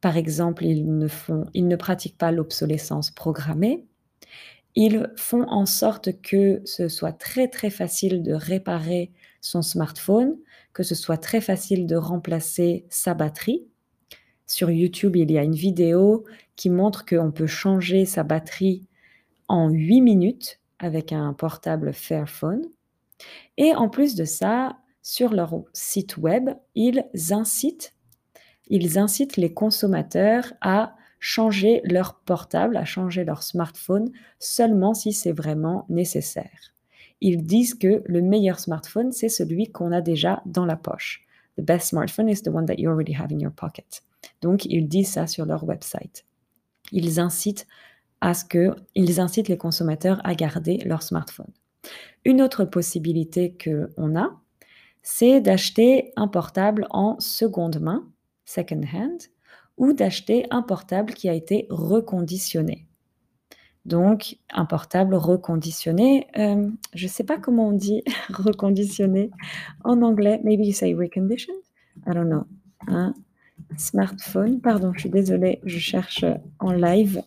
Par 0.00 0.16
exemple, 0.16 0.64
ils 0.64 0.96
ne, 0.96 1.08
font, 1.08 1.46
ils 1.54 1.68
ne 1.68 1.76
pratiquent 1.76 2.18
pas 2.18 2.32
l'obsolescence 2.32 3.10
programmée. 3.10 3.84
Ils 4.74 5.10
font 5.16 5.46
en 5.48 5.66
sorte 5.66 6.20
que 6.22 6.62
ce 6.64 6.88
soit 6.88 7.12
très 7.12 7.48
très 7.48 7.70
facile 7.70 8.22
de 8.22 8.32
réparer 8.32 9.12
son 9.40 9.62
smartphone, 9.62 10.36
que 10.72 10.82
ce 10.82 10.94
soit 10.94 11.18
très 11.18 11.40
facile 11.40 11.86
de 11.86 11.96
remplacer 11.96 12.86
sa 12.88 13.14
batterie. 13.14 13.66
Sur 14.46 14.70
YouTube, 14.70 15.16
il 15.16 15.30
y 15.30 15.38
a 15.38 15.42
une 15.42 15.54
vidéo 15.54 16.24
qui 16.56 16.70
montre 16.70 17.04
qu'on 17.04 17.30
peut 17.30 17.46
changer 17.46 18.04
sa 18.04 18.22
batterie 18.22 18.86
en 19.48 19.68
8 19.68 20.00
minutes 20.00 20.60
avec 20.78 21.12
un 21.12 21.32
portable 21.32 21.92
Fairphone. 21.92 22.62
Et 23.56 23.74
en 23.74 23.88
plus 23.88 24.14
de 24.14 24.24
ça, 24.24 24.78
sur 25.02 25.32
leur 25.32 25.62
site 25.72 26.16
web, 26.16 26.50
ils 26.74 27.04
incitent, 27.30 27.92
les 28.68 29.52
consommateurs 29.52 30.52
à 30.60 30.94
changer 31.18 31.82
leur 31.84 32.14
portable, 32.20 32.76
à 32.76 32.84
changer 32.84 33.24
leur 33.24 33.42
smartphone 33.42 34.10
seulement 34.38 34.94
si 34.94 35.12
c'est 35.12 35.32
vraiment 35.32 35.86
nécessaire. 35.88 36.72
Ils 37.20 37.44
disent 37.44 37.74
que 37.74 38.02
le 38.06 38.22
meilleur 38.22 38.58
smartphone, 38.58 39.12
c'est 39.12 39.28
celui 39.28 39.70
qu'on 39.70 39.92
a 39.92 40.00
déjà 40.00 40.42
dans 40.46 40.64
la 40.64 40.76
poche. 40.76 41.24
The 41.56 41.62
best 41.62 41.88
smartphone 41.88 42.28
is 42.28 42.42
the 42.42 42.48
one 42.48 42.66
that 42.66 42.78
you 42.78 42.90
already 42.90 43.14
have 43.14 43.32
in 43.32 43.38
your 43.38 43.52
pocket. 43.52 44.02
Donc, 44.40 44.64
ils 44.64 44.88
disent 44.88 45.12
ça 45.12 45.26
sur 45.26 45.46
leur 45.46 45.64
website. 45.64 46.24
Ils 46.90 47.20
incitent 47.20 47.66
à 48.20 48.34
ce 48.34 48.44
que, 48.44 48.74
ils 48.94 49.20
incitent 49.20 49.48
les 49.48 49.58
consommateurs 49.58 50.20
à 50.24 50.34
garder 50.34 50.78
leur 50.78 51.02
smartphone. 51.02 51.52
Une 52.24 52.42
autre 52.42 52.64
possibilité 52.64 53.52
que 53.52 53.90
on 53.96 54.16
a, 54.16 54.40
c'est 55.02 55.40
d'acheter 55.40 56.12
un 56.16 56.28
portable 56.28 56.86
en 56.90 57.18
seconde 57.18 57.80
main, 57.80 58.06
second 58.44 58.82
hand, 58.92 59.20
ou 59.76 59.92
d'acheter 59.92 60.46
un 60.50 60.62
portable 60.62 61.14
qui 61.14 61.28
a 61.28 61.34
été 61.34 61.66
reconditionné. 61.70 62.86
Donc, 63.84 64.36
un 64.52 64.64
portable 64.64 65.16
reconditionné, 65.16 66.28
euh, 66.38 66.68
je 66.94 67.06
ne 67.06 67.10
sais 67.10 67.24
pas 67.24 67.38
comment 67.38 67.68
on 67.68 67.72
dit 67.72 68.02
reconditionné 68.30 69.30
en 69.82 70.02
anglais. 70.02 70.40
Maybe 70.44 70.64
you 70.64 70.72
say 70.72 70.94
reconditioned? 70.94 71.56
I 72.06 72.14
don't 72.14 72.28
know. 72.28 72.44
Un 72.86 73.14
smartphone, 73.76 74.60
pardon, 74.60 74.92
je 74.94 75.00
suis 75.00 75.10
désolée, 75.10 75.60
je 75.64 75.78
cherche 75.78 76.24
en 76.60 76.72
live 76.72 77.22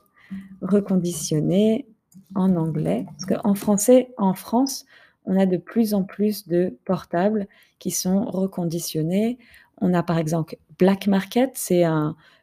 reconditionné. 0.61 1.87
en 2.33 2.55
anglais. 2.55 3.05
Parce 3.05 3.25
qu'en 3.25 3.55
français, 3.55 4.13
en 4.17 4.33
France, 4.33 4.85
on 5.25 5.37
a 5.39 5.45
de 5.45 5.57
plus 5.57 5.93
en 5.93 6.03
plus 6.03 6.47
de 6.47 6.77
portables 6.85 7.47
qui 7.79 7.91
sont 7.91 8.25
reconditionnés. 8.25 9.37
On 9.81 9.93
a 9.93 10.03
par 10.03 10.17
exemple 10.17 10.57
Black 10.79 11.07
Market, 11.07 11.51
c'est 11.55 11.83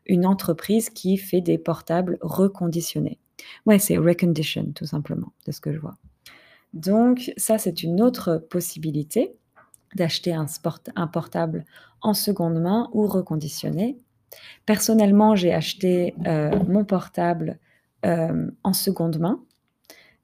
une 0.06 0.26
entreprise 0.26 0.90
qui 0.90 1.16
fait 1.16 1.40
des 1.40 1.58
portables 1.58 2.18
reconditionnés. 2.20 3.18
Ouais, 3.66 3.78
c'est 3.78 3.96
recondition 3.96 4.72
tout 4.74 4.86
simplement, 4.86 5.32
de 5.46 5.52
ce 5.52 5.60
que 5.60 5.72
je 5.72 5.78
vois. 5.78 5.96
Donc 6.72 7.32
ça, 7.36 7.58
c'est 7.58 7.82
une 7.82 8.00
autre 8.00 8.38
possibilité 8.38 9.34
d'acheter 9.94 10.32
un, 10.32 11.06
portable 11.06 11.66
en 12.00 12.14
seconde 12.14 12.60
main 12.60 12.88
ou 12.92 13.06
reconditionné. 13.06 13.98
Personnellement, 14.64 15.36
j'ai 15.36 15.52
acheté 15.52 16.14
euh, 16.26 16.50
mon 16.66 16.84
portable 16.84 17.58
euh, 18.06 18.50
en 18.62 18.72
seconde 18.72 19.18
main. 19.18 19.42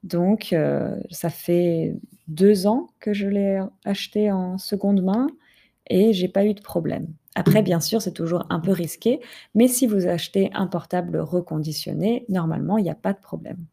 Donc, 0.03 0.53
euh, 0.53 0.95
ça 1.11 1.29
fait 1.29 1.95
deux 2.27 2.67
ans 2.67 2.87
que 2.99 3.13
je 3.13 3.27
l'ai 3.27 3.61
acheté 3.85 4.31
en 4.31 4.57
seconde 4.57 5.03
main 5.03 5.27
et 5.87 6.13
j'ai 6.13 6.27
pas 6.27 6.45
eu 6.45 6.53
de 6.53 6.61
problème. 6.61 7.07
Après, 7.35 7.61
bien 7.61 7.79
sûr, 7.79 8.01
c'est 8.01 8.13
toujours 8.13 8.45
un 8.49 8.59
peu 8.59 8.71
risqué, 8.71 9.19
mais 9.55 9.67
si 9.67 9.87
vous 9.87 10.07
achetez 10.07 10.49
un 10.53 10.67
portable 10.67 11.17
reconditionné, 11.17 12.25
normalement, 12.27 12.77
il 12.77 12.83
n'y 12.83 12.89
a 12.89 12.95
pas 12.95 13.13
de 13.13 13.19
problème. 13.19 13.65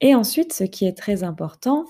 Et 0.00 0.14
ensuite, 0.14 0.52
ce 0.52 0.64
qui 0.64 0.86
est 0.86 0.96
très 0.96 1.24
important, 1.24 1.86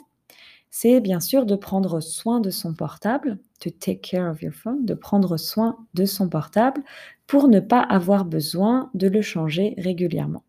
c'est 0.70 1.00
bien 1.00 1.20
sûr 1.20 1.46
de 1.46 1.56
prendre 1.56 2.00
soin 2.00 2.40
de 2.40 2.50
son 2.50 2.74
portable, 2.74 3.38
to 3.60 3.70
take 3.70 4.00
care 4.00 4.30
of 4.30 4.42
your 4.42 4.52
phone, 4.52 4.84
de 4.84 4.94
prendre 4.94 5.36
soin 5.36 5.76
de 5.94 6.04
son 6.04 6.28
portable 6.28 6.82
pour 7.26 7.48
ne 7.48 7.60
pas 7.60 7.80
avoir 7.80 8.24
besoin 8.24 8.90
de 8.94 9.06
le 9.08 9.22
changer 9.22 9.74
régulièrement. 9.78 10.42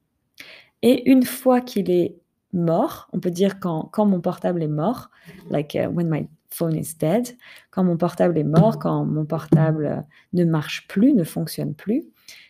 Et 0.82 1.10
une 1.10 1.24
fois 1.24 1.62
qu'il 1.62 1.92
est 1.92 2.16
mort, 2.56 3.08
on 3.14 3.20
peut 3.20 3.32
dire 3.32 3.60
quand, 3.60 3.90
quand 3.92 4.06
mon 4.06 4.22
portable 4.22 4.64
est 4.64 4.68
mort, 4.68 5.10
like 5.50 5.76
uh, 5.76 5.88
when 5.88 6.10
my 6.10 6.28
phone 6.50 6.76
is 6.76 6.96
dead, 7.00 7.38
quand 7.70 7.84
mon 7.84 7.98
portable 7.98 8.38
est 8.38 8.44
mort, 8.44 8.80
quand 8.80 9.06
mon 9.06 9.26
portable 9.26 10.06
ne 10.34 10.46
marche 10.46 10.88
plus, 10.88 11.14
ne 11.14 11.24
fonctionne 11.24 11.74
plus, 11.74 12.06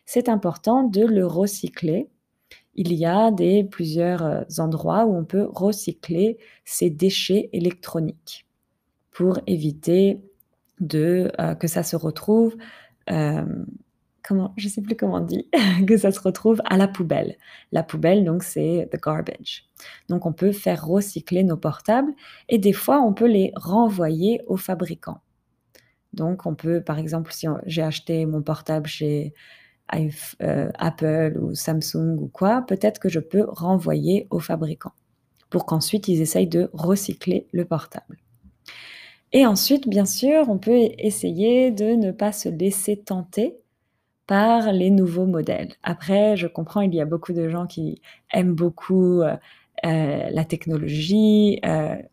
c'est 0.06 0.30
important 0.30 0.84
de 0.84 1.04
le 1.06 1.26
recycler. 1.26 2.08
Il 2.76 2.94
y 2.94 3.06
a 3.06 3.32
des 3.32 3.64
plusieurs 3.64 4.24
euh, 4.24 4.42
endroits 4.60 5.06
où 5.06 5.16
on 5.16 5.26
peut 5.26 5.48
recycler 5.52 6.38
ces 6.66 6.90
déchets 6.90 7.50
électroniques 7.54 8.46
pour 9.12 9.40
éviter 9.48 10.22
de, 10.80 11.32
euh, 11.40 11.56
que 11.56 11.68
ça 11.68 11.84
se 11.84 11.96
retrouve, 11.96 12.56
euh, 13.10 13.46
comment, 14.26 14.54
je 14.58 14.68
sais 14.68 14.82
plus 14.82 14.96
comment 14.96 15.16
on 15.16 15.22
dit, 15.22 15.50
que 15.88 15.98
ça 15.98 16.12
se 16.12 16.20
retrouve 16.20 16.62
à 16.66 16.78
la 16.78 16.88
poubelle. 16.88 17.38
La 17.72 17.84
poubelle, 17.84 18.24
donc, 18.24 18.44
c'est 18.44 18.90
the 18.92 19.02
garbage. 19.02 19.70
Donc, 20.10 20.26
on 20.26 20.34
peut 20.34 20.52
faire 20.52 20.86
recycler 20.86 21.44
nos 21.44 21.58
portables 21.58 22.12
et 22.50 22.58
des 22.58 22.74
fois, 22.74 23.02
on 23.02 23.14
peut 23.14 23.28
les 23.28 23.52
renvoyer 23.56 24.42
aux 24.48 24.58
fabricants. 24.58 25.22
Donc, 26.14 26.46
on 26.46 26.56
peut, 26.56 26.82
par 26.82 26.98
exemple, 26.98 27.32
si 27.34 27.48
j'ai 27.66 27.82
acheté 27.82 28.26
mon 28.26 28.42
portable 28.42 28.88
chez 28.88 29.34
euh, 29.94 30.70
Apple 30.76 31.38
ou 31.40 31.54
Samsung 31.54 32.18
ou 32.20 32.28
quoi, 32.28 32.64
peut-être 32.68 33.00
que 33.00 33.10
je 33.10 33.20
peux 33.20 33.46
renvoyer 33.48 34.28
au 34.32 34.40
fabricant 34.40 34.94
pour 35.50 35.66
qu'ensuite 35.66 36.08
ils 36.08 36.22
essayent 36.22 36.48
de 36.48 36.70
recycler 36.74 37.48
le 37.52 37.66
portable. 37.66 38.18
Et 39.32 39.46
ensuite, 39.46 39.88
bien 39.88 40.06
sûr, 40.06 40.50
on 40.50 40.58
peut 40.58 40.90
essayer 40.98 41.72
de 41.72 41.96
ne 41.96 42.12
pas 42.12 42.32
se 42.32 42.50
laisser 42.50 42.98
tenter 42.98 43.56
par 44.28 44.72
les 44.72 44.90
nouveaux 44.90 45.26
modèles. 45.26 45.74
Après, 45.84 46.36
je 46.38 46.48
comprends, 46.48 46.82
il 46.82 46.94
y 46.94 47.02
a 47.02 47.06
beaucoup 47.06 47.34
de 47.34 47.50
gens 47.50 47.68
qui 47.68 48.02
aiment 48.34 48.56
beaucoup 48.56 49.22
euh, 49.22 49.36
euh, 49.86 50.30
la 50.32 50.46
technologie, 50.46 51.62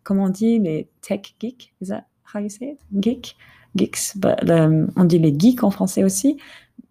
comment 0.02 0.24
on 0.24 0.28
dit, 0.28 0.58
les 0.58 0.88
tech 1.00 1.34
geeks, 1.40 1.72
is 1.80 1.88
that 1.88 2.04
how 2.32 2.40
you 2.40 2.48
say 2.48 2.72
it? 2.72 2.80
Geek, 3.00 3.36
geeks, 3.76 4.16
um, 4.48 4.90
on 4.96 5.04
dit 5.04 5.18
les 5.18 5.34
geeks 5.38 5.62
en 5.62 5.70
français 5.70 6.04
aussi. 6.04 6.38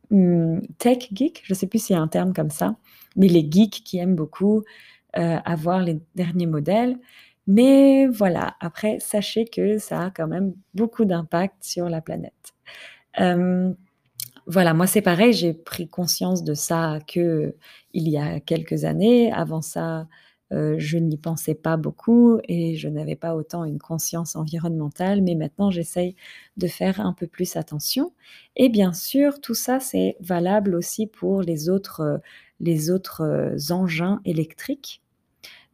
Hmm, 0.09 0.59
tech 0.77 1.09
geek, 1.13 1.41
je 1.43 1.53
ne 1.53 1.57
sais 1.57 1.67
plus 1.67 1.83
s'il 1.83 1.95
y 1.95 1.99
a 1.99 2.01
un 2.01 2.07
terme 2.07 2.34
comme 2.34 2.49
ça, 2.49 2.75
mais 3.15 3.27
les 3.27 3.47
geeks 3.49 3.84
qui 3.84 3.97
aiment 3.97 4.15
beaucoup 4.15 4.63
euh, 5.17 5.38
avoir 5.43 5.81
les 5.81 5.99
derniers 6.15 6.47
modèles. 6.47 6.97
Mais 7.47 8.07
voilà, 8.07 8.55
après, 8.62 8.99
sachez 8.99 9.45
que 9.45 9.77
ça 9.77 10.05
a 10.05 10.12
quand 10.12 10.27
même 10.27 10.53
beaucoup 10.73 11.05
d'impact 11.05 11.55
sur 11.63 11.89
la 11.89 12.01
planète. 12.01 12.53
Euh, 13.19 13.73
voilà, 14.47 14.73
moi 14.73 14.88
c'est 14.88 15.01
pareil, 15.01 15.34
j'ai 15.34 15.54
pris 15.54 15.88
conscience 15.88 16.43
de 16.43 16.54
ça 16.54 16.99
que 17.08 17.56
il 17.93 18.10
y 18.10 18.17
a 18.17 18.39
quelques 18.39 18.86
années. 18.86 19.32
Avant 19.32 19.62
ça, 19.62 20.08
euh, 20.51 20.75
je 20.77 20.97
n'y 20.97 21.17
pensais 21.17 21.56
pas 21.56 21.77
beaucoup 21.77 22.39
et 22.47 22.75
je 22.75 22.89
n'avais 22.89 23.15
pas 23.15 23.36
autant 23.36 23.63
une 23.65 23.80
conscience 23.80 24.36
environnementale, 24.36 25.21
mais 25.21 25.36
maintenant 25.36 25.71
j'essaye 25.71 26.15
de 26.58 26.67
faire 26.67 26.99
un 26.99 27.13
peu 27.13 27.27
plus 27.27 27.56
attention. 27.56 28.13
Et 28.56 28.69
bien 28.69 28.93
sûr, 28.93 29.39
tout 29.41 29.54
ça, 29.54 29.80
c'est 29.80 30.17
valable 30.19 30.75
aussi 30.75 31.08
pour 31.08 31.41
les 31.41 31.69
autres, 31.69 32.21
les 32.60 32.89
autres 32.91 33.56
engins 33.71 34.21
électriques. 34.25 35.01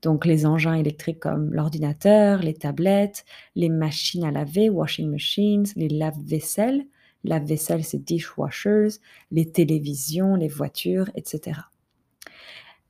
Donc 0.03 0.25
les 0.25 0.45
engins 0.45 0.75
électriques 0.75 1.19
comme 1.19 1.53
l'ordinateur, 1.53 2.39
les 2.43 2.53
tablettes, 2.53 3.25
les 3.55 3.69
machines 3.69 4.23
à 4.25 4.31
laver, 4.31 4.69
washing 4.69 5.09
machines, 5.09 5.65
les 5.75 5.89
lave-vaisselle. 5.89 6.85
Lave-vaisselle, 7.27 7.83
c'est 7.83 8.03
dishwashers, 8.03 8.99
les 9.31 9.51
télévisions, 9.51 10.35
les 10.35 10.47
voitures, 10.47 11.09
etc. 11.15 11.59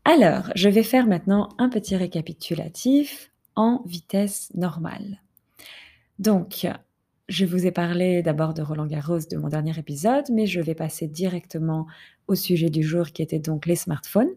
Alors, 0.05 0.51
je 0.55 0.69
vais 0.69 0.83
faire 0.83 1.05
maintenant 1.05 1.49
un 1.57 1.69
petit 1.69 1.95
récapitulatif 1.95 3.31
en 3.55 3.81
vitesse 3.85 4.49
normale. 4.55 5.21
Donc, 6.19 6.67
je 7.27 7.45
vous 7.45 7.65
ai 7.65 7.71
parlé 7.71 8.21
d'abord 8.21 8.53
de 8.53 8.61
Roland 8.61 8.85
Garros 8.85 9.19
de 9.29 9.37
mon 9.37 9.49
dernier 9.49 9.77
épisode, 9.77 10.25
mais 10.31 10.45
je 10.45 10.61
vais 10.61 10.75
passer 10.75 11.07
directement 11.07 11.87
au 12.27 12.35
sujet 12.35 12.69
du 12.69 12.83
jour 12.83 13.07
qui 13.07 13.21
était 13.21 13.39
donc 13.39 13.65
les 13.65 13.75
smartphones. 13.75 14.29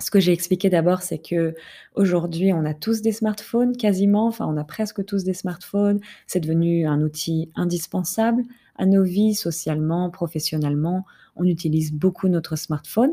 Ce 0.00 0.10
que 0.10 0.20
j'ai 0.20 0.32
expliqué 0.32 0.70
d'abord, 0.70 1.02
c'est 1.02 1.18
que 1.18 1.54
aujourd'hui, 1.94 2.52
on 2.52 2.64
a 2.64 2.74
tous 2.74 3.02
des 3.02 3.12
smartphones, 3.12 3.76
quasiment, 3.76 4.26
enfin, 4.26 4.46
on 4.46 4.56
a 4.56 4.64
presque 4.64 5.04
tous 5.04 5.24
des 5.24 5.34
smartphones. 5.34 6.00
C'est 6.26 6.40
devenu 6.40 6.86
un 6.86 7.02
outil 7.02 7.50
indispensable 7.54 8.44
à 8.80 8.86
nos 8.86 9.04
vies, 9.04 9.34
socialement, 9.34 10.10
professionnellement. 10.10 11.04
On 11.36 11.44
utilise 11.44 11.92
beaucoup 11.92 12.28
notre 12.28 12.56
smartphone. 12.56 13.12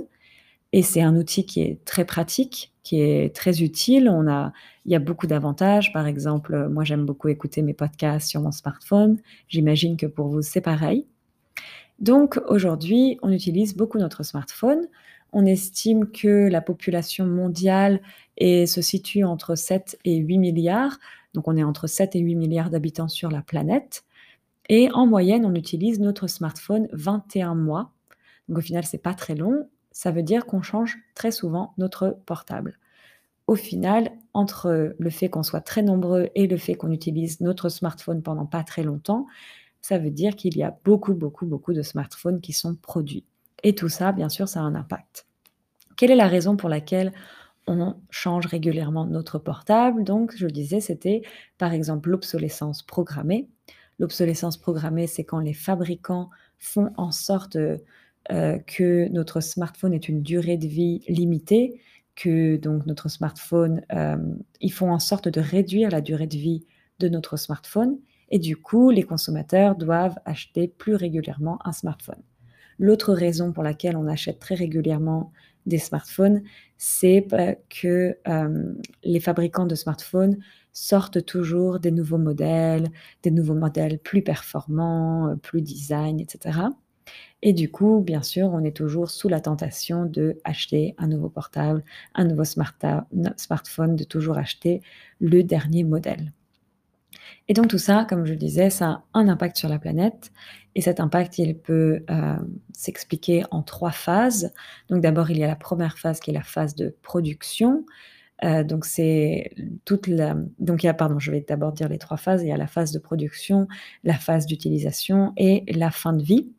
Et 0.71 0.81
c'est 0.81 1.01
un 1.01 1.15
outil 1.17 1.45
qui 1.45 1.61
est 1.61 1.83
très 1.83 2.05
pratique, 2.05 2.73
qui 2.83 3.01
est 3.01 3.35
très 3.35 3.61
utile. 3.61 4.09
On 4.09 4.27
a, 4.27 4.53
il 4.85 4.93
y 4.93 4.95
a 4.95 4.99
beaucoup 4.99 5.27
d'avantages. 5.27 5.91
Par 5.91 6.07
exemple, 6.07 6.69
moi, 6.69 6.85
j'aime 6.85 7.05
beaucoup 7.05 7.27
écouter 7.27 7.61
mes 7.61 7.73
podcasts 7.73 8.29
sur 8.29 8.41
mon 8.41 8.51
smartphone. 8.51 9.17
J'imagine 9.49 9.97
que 9.97 10.05
pour 10.05 10.27
vous, 10.29 10.41
c'est 10.41 10.61
pareil. 10.61 11.05
Donc, 11.99 12.39
aujourd'hui, 12.47 13.17
on 13.21 13.31
utilise 13.31 13.75
beaucoup 13.75 13.97
notre 13.97 14.23
smartphone. 14.23 14.87
On 15.33 15.45
estime 15.45 16.09
que 16.09 16.47
la 16.47 16.61
population 16.61 17.25
mondiale 17.25 18.01
se 18.39 18.81
situe 18.81 19.25
entre 19.25 19.55
7 19.55 19.99
et 20.05 20.15
8 20.15 20.37
milliards. 20.37 20.97
Donc, 21.33 21.49
on 21.49 21.57
est 21.57 21.63
entre 21.63 21.87
7 21.87 22.15
et 22.15 22.19
8 22.19 22.35
milliards 22.35 22.69
d'habitants 22.69 23.09
sur 23.09 23.29
la 23.29 23.41
planète. 23.41 24.05
Et 24.69 24.91
en 24.91 25.05
moyenne, 25.07 25.45
on 25.45 25.55
utilise 25.55 25.99
notre 25.99 26.27
smartphone 26.27 26.87
21 26.93 27.55
mois. 27.55 27.91
Donc, 28.47 28.59
au 28.59 28.61
final, 28.61 28.85
c'est 28.85 28.97
pas 28.97 29.13
très 29.13 29.35
long 29.35 29.67
ça 29.97 30.11
veut 30.11 30.21
dire 30.21 30.45
qu'on 30.45 30.61
change 30.61 30.99
très 31.15 31.31
souvent 31.31 31.73
notre 31.79 32.19
portable. 32.27 32.77
Au 33.47 33.55
final, 33.55 34.11
entre 34.35 34.93
le 34.95 35.09
fait 35.09 35.27
qu'on 35.27 35.41
soit 35.41 35.61
très 35.61 35.81
nombreux 35.81 36.29
et 36.35 36.45
le 36.45 36.57
fait 36.57 36.75
qu'on 36.75 36.91
utilise 36.91 37.41
notre 37.41 37.67
smartphone 37.69 38.21
pendant 38.21 38.45
pas 38.45 38.63
très 38.63 38.83
longtemps, 38.83 39.25
ça 39.81 39.97
veut 39.97 40.11
dire 40.11 40.35
qu'il 40.35 40.55
y 40.55 40.61
a 40.61 40.77
beaucoup, 40.85 41.15
beaucoup, 41.15 41.47
beaucoup 41.47 41.73
de 41.73 41.81
smartphones 41.81 42.41
qui 42.41 42.53
sont 42.53 42.75
produits. 42.75 43.25
Et 43.63 43.73
tout 43.73 43.89
ça, 43.89 44.11
bien 44.11 44.29
sûr, 44.29 44.47
ça 44.47 44.59
a 44.59 44.63
un 44.63 44.75
impact. 44.75 45.25
Quelle 45.95 46.11
est 46.11 46.15
la 46.15 46.27
raison 46.27 46.57
pour 46.57 46.69
laquelle 46.69 47.11
on 47.65 47.95
change 48.11 48.45
régulièrement 48.45 49.07
notre 49.07 49.39
portable? 49.39 50.03
Donc, 50.03 50.35
je 50.35 50.45
le 50.45 50.51
disais, 50.51 50.79
c'était 50.79 51.23
par 51.57 51.73
exemple 51.73 52.11
l'obsolescence 52.11 52.83
programmée. 52.83 53.47
L'obsolescence 53.99 54.57
programmée, 54.57 55.07
c'est 55.07 55.23
quand 55.23 55.39
les 55.39 55.53
fabricants 55.53 56.29
font 56.59 56.91
en 56.97 57.11
sorte 57.11 57.55
euh, 57.55 58.59
que 58.59 59.07
notre 59.09 59.41
smartphone 59.41 59.93
est 59.93 60.09
une 60.09 60.21
durée 60.21 60.57
de 60.57 60.67
vie 60.67 61.03
limitée, 61.07 61.81
que 62.15 62.57
donc 62.57 62.85
notre 62.85 63.09
smartphone, 63.09 63.81
euh, 63.93 64.17
ils 64.59 64.73
font 64.73 64.91
en 64.91 64.99
sorte 64.99 65.27
de 65.27 65.39
réduire 65.39 65.89
la 65.89 66.01
durée 66.01 66.27
de 66.27 66.37
vie 66.37 66.65
de 66.99 67.09
notre 67.09 67.37
smartphone 67.37 67.97
et 68.29 68.39
du 68.39 68.57
coup, 68.57 68.89
les 68.89 69.03
consommateurs 69.03 69.75
doivent 69.75 70.17
acheter 70.25 70.67
plus 70.67 70.95
régulièrement 70.95 71.59
un 71.65 71.71
smartphone. 71.71 72.21
L'autre 72.79 73.13
raison 73.13 73.53
pour 73.53 73.63
laquelle 73.63 73.95
on 73.97 74.07
achète 74.07 74.39
très 74.39 74.55
régulièrement 74.55 75.31
des 75.67 75.77
smartphones, 75.77 76.41
c'est 76.77 77.27
que 77.69 78.17
euh, 78.27 78.73
les 79.03 79.19
fabricants 79.19 79.67
de 79.67 79.75
smartphones 79.75 80.37
sortent 80.73 81.25
toujours 81.25 81.79
des 81.79 81.91
nouveaux 81.91 82.17
modèles, 82.17 82.89
des 83.23 83.31
nouveaux 83.31 83.55
modèles 83.55 83.99
plus 83.99 84.21
performants, 84.21 85.35
plus 85.41 85.61
design, 85.61 86.19
etc. 86.19 86.59
Et 87.41 87.53
du 87.53 87.69
coup, 87.71 88.01
bien 88.01 88.23
sûr, 88.23 88.49
on 88.51 88.63
est 88.63 88.75
toujours 88.75 89.09
sous 89.09 89.29
la 89.29 89.39
tentation 89.39 90.05
de 90.05 90.39
acheter 90.43 90.95
un 90.97 91.07
nouveau 91.07 91.29
portable, 91.29 91.83
un 92.15 92.25
nouveau 92.25 92.43
smartphone, 92.45 93.95
de 93.95 94.03
toujours 94.03 94.37
acheter 94.37 94.81
le 95.19 95.43
dernier 95.43 95.83
modèle. 95.83 96.33
Et 97.47 97.53
donc 97.53 97.67
tout 97.67 97.77
ça, 97.77 98.05
comme 98.09 98.25
je 98.25 98.31
le 98.31 98.37
disais, 98.37 98.69
ça 98.69 98.87
a 98.87 99.03
un 99.13 99.27
impact 99.27 99.57
sur 99.57 99.69
la 99.69 99.79
planète. 99.79 100.31
Et 100.75 100.81
cet 100.81 100.99
impact, 100.99 101.39
il 101.39 101.57
peut 101.57 102.03
euh, 102.09 102.35
s'expliquer 102.73 103.43
en 103.51 103.63
trois 103.63 103.91
phases. 103.91 104.53
Donc 104.89 105.01
d'abord, 105.01 105.31
il 105.31 105.37
y 105.37 105.43
a 105.43 105.47
la 105.47 105.55
première 105.55 105.97
phase 105.97 106.19
qui 106.19 106.31
est 106.31 106.33
la 106.33 106.43
phase 106.43 106.75
de 106.75 106.95
production. 107.01 107.85
Euh, 108.43 108.63
donc 108.63 108.85
c'est 108.85 109.51
toute 109.85 110.07
la... 110.07 110.35
Donc 110.59 110.83
il 110.83 110.85
y 110.85 110.89
a, 110.89 110.93
pardon, 110.93 111.17
je 111.17 111.31
vais 111.31 111.41
d'abord 111.41 111.71
dire 111.71 111.89
les 111.89 111.97
trois 111.97 112.17
phases. 112.17 112.43
Il 112.43 112.49
y 112.49 112.51
a 112.51 112.57
la 112.57 112.67
phase 112.67 112.91
de 112.91 112.99
production, 112.99 113.67
la 114.03 114.13
phase 114.13 114.45
d'utilisation 114.45 115.33
et 115.37 115.63
la 115.73 115.89
fin 115.89 116.13
de 116.13 116.21
vie. 116.21 116.51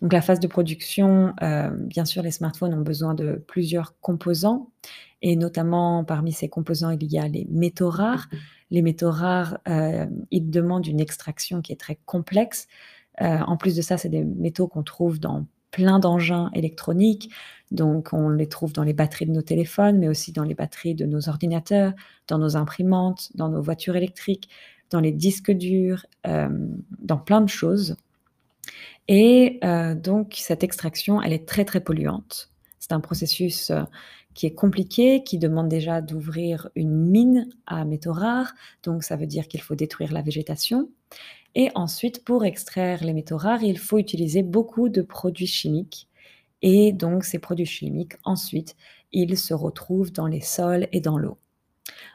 Donc 0.00 0.12
la 0.12 0.20
phase 0.20 0.40
de 0.40 0.46
production, 0.46 1.34
euh, 1.42 1.70
bien 1.70 2.04
sûr, 2.04 2.22
les 2.22 2.30
smartphones 2.30 2.74
ont 2.74 2.82
besoin 2.82 3.14
de 3.14 3.42
plusieurs 3.46 3.98
composants. 4.00 4.70
Et 5.22 5.36
notamment, 5.36 6.04
parmi 6.04 6.32
ces 6.32 6.48
composants, 6.48 6.90
il 6.90 7.10
y 7.10 7.18
a 7.18 7.26
les 7.28 7.46
métaux 7.50 7.88
rares. 7.88 8.28
Les 8.70 8.82
métaux 8.82 9.10
rares, 9.10 9.58
euh, 9.68 10.06
ils 10.30 10.50
demandent 10.50 10.86
une 10.86 11.00
extraction 11.00 11.62
qui 11.62 11.72
est 11.72 11.80
très 11.80 11.98
complexe. 12.04 12.66
Euh, 13.22 13.38
en 13.38 13.56
plus 13.56 13.74
de 13.76 13.82
ça, 13.82 13.96
c'est 13.96 14.08
des 14.08 14.24
métaux 14.24 14.68
qu'on 14.68 14.82
trouve 14.82 15.20
dans 15.20 15.46
plein 15.70 15.98
d'engins 15.98 16.50
électroniques. 16.54 17.30
Donc, 17.70 18.12
on 18.12 18.28
les 18.28 18.48
trouve 18.48 18.72
dans 18.72 18.84
les 18.84 18.92
batteries 18.92 19.26
de 19.26 19.32
nos 19.32 19.42
téléphones, 19.42 19.98
mais 19.98 20.08
aussi 20.08 20.30
dans 20.32 20.44
les 20.44 20.54
batteries 20.54 20.94
de 20.94 21.06
nos 21.06 21.28
ordinateurs, 21.28 21.92
dans 22.28 22.38
nos 22.38 22.56
imprimantes, 22.56 23.30
dans 23.34 23.48
nos 23.48 23.62
voitures 23.62 23.96
électriques, 23.96 24.48
dans 24.90 25.00
les 25.00 25.10
disques 25.10 25.50
durs, 25.50 26.06
dans 26.24 27.16
plein 27.16 27.40
de 27.40 27.48
choses. 27.48 27.96
Et 29.08 29.60
donc, 29.96 30.34
cette 30.36 30.64
extraction, 30.64 31.20
elle 31.20 31.32
est 31.32 31.46
très, 31.46 31.64
très 31.64 31.80
polluante. 31.80 32.50
C'est 32.80 32.92
un 32.92 33.00
processus 33.00 33.70
qui 34.34 34.46
est 34.46 34.54
compliqué, 34.54 35.22
qui 35.22 35.38
demande 35.38 35.68
déjà 35.68 36.00
d'ouvrir 36.00 36.68
une 36.74 36.90
mine 36.90 37.48
à 37.66 37.84
métaux 37.84 38.12
rares, 38.12 38.52
donc 38.82 39.04
ça 39.04 39.16
veut 39.16 39.26
dire 39.26 39.46
qu'il 39.46 39.60
faut 39.62 39.76
détruire 39.76 40.12
la 40.12 40.22
végétation. 40.22 40.90
Et 41.54 41.70
ensuite, 41.76 42.24
pour 42.24 42.44
extraire 42.44 43.04
les 43.04 43.12
métaux 43.12 43.36
rares, 43.36 43.62
il 43.62 43.78
faut 43.78 43.98
utiliser 43.98 44.42
beaucoup 44.42 44.88
de 44.88 45.02
produits 45.02 45.46
chimiques. 45.46 46.08
Et 46.62 46.92
donc 46.92 47.24
ces 47.24 47.38
produits 47.38 47.66
chimiques, 47.66 48.14
ensuite, 48.24 48.74
ils 49.12 49.38
se 49.38 49.54
retrouvent 49.54 50.12
dans 50.12 50.26
les 50.26 50.40
sols 50.40 50.88
et 50.90 51.00
dans 51.00 51.16
l'eau. 51.16 51.38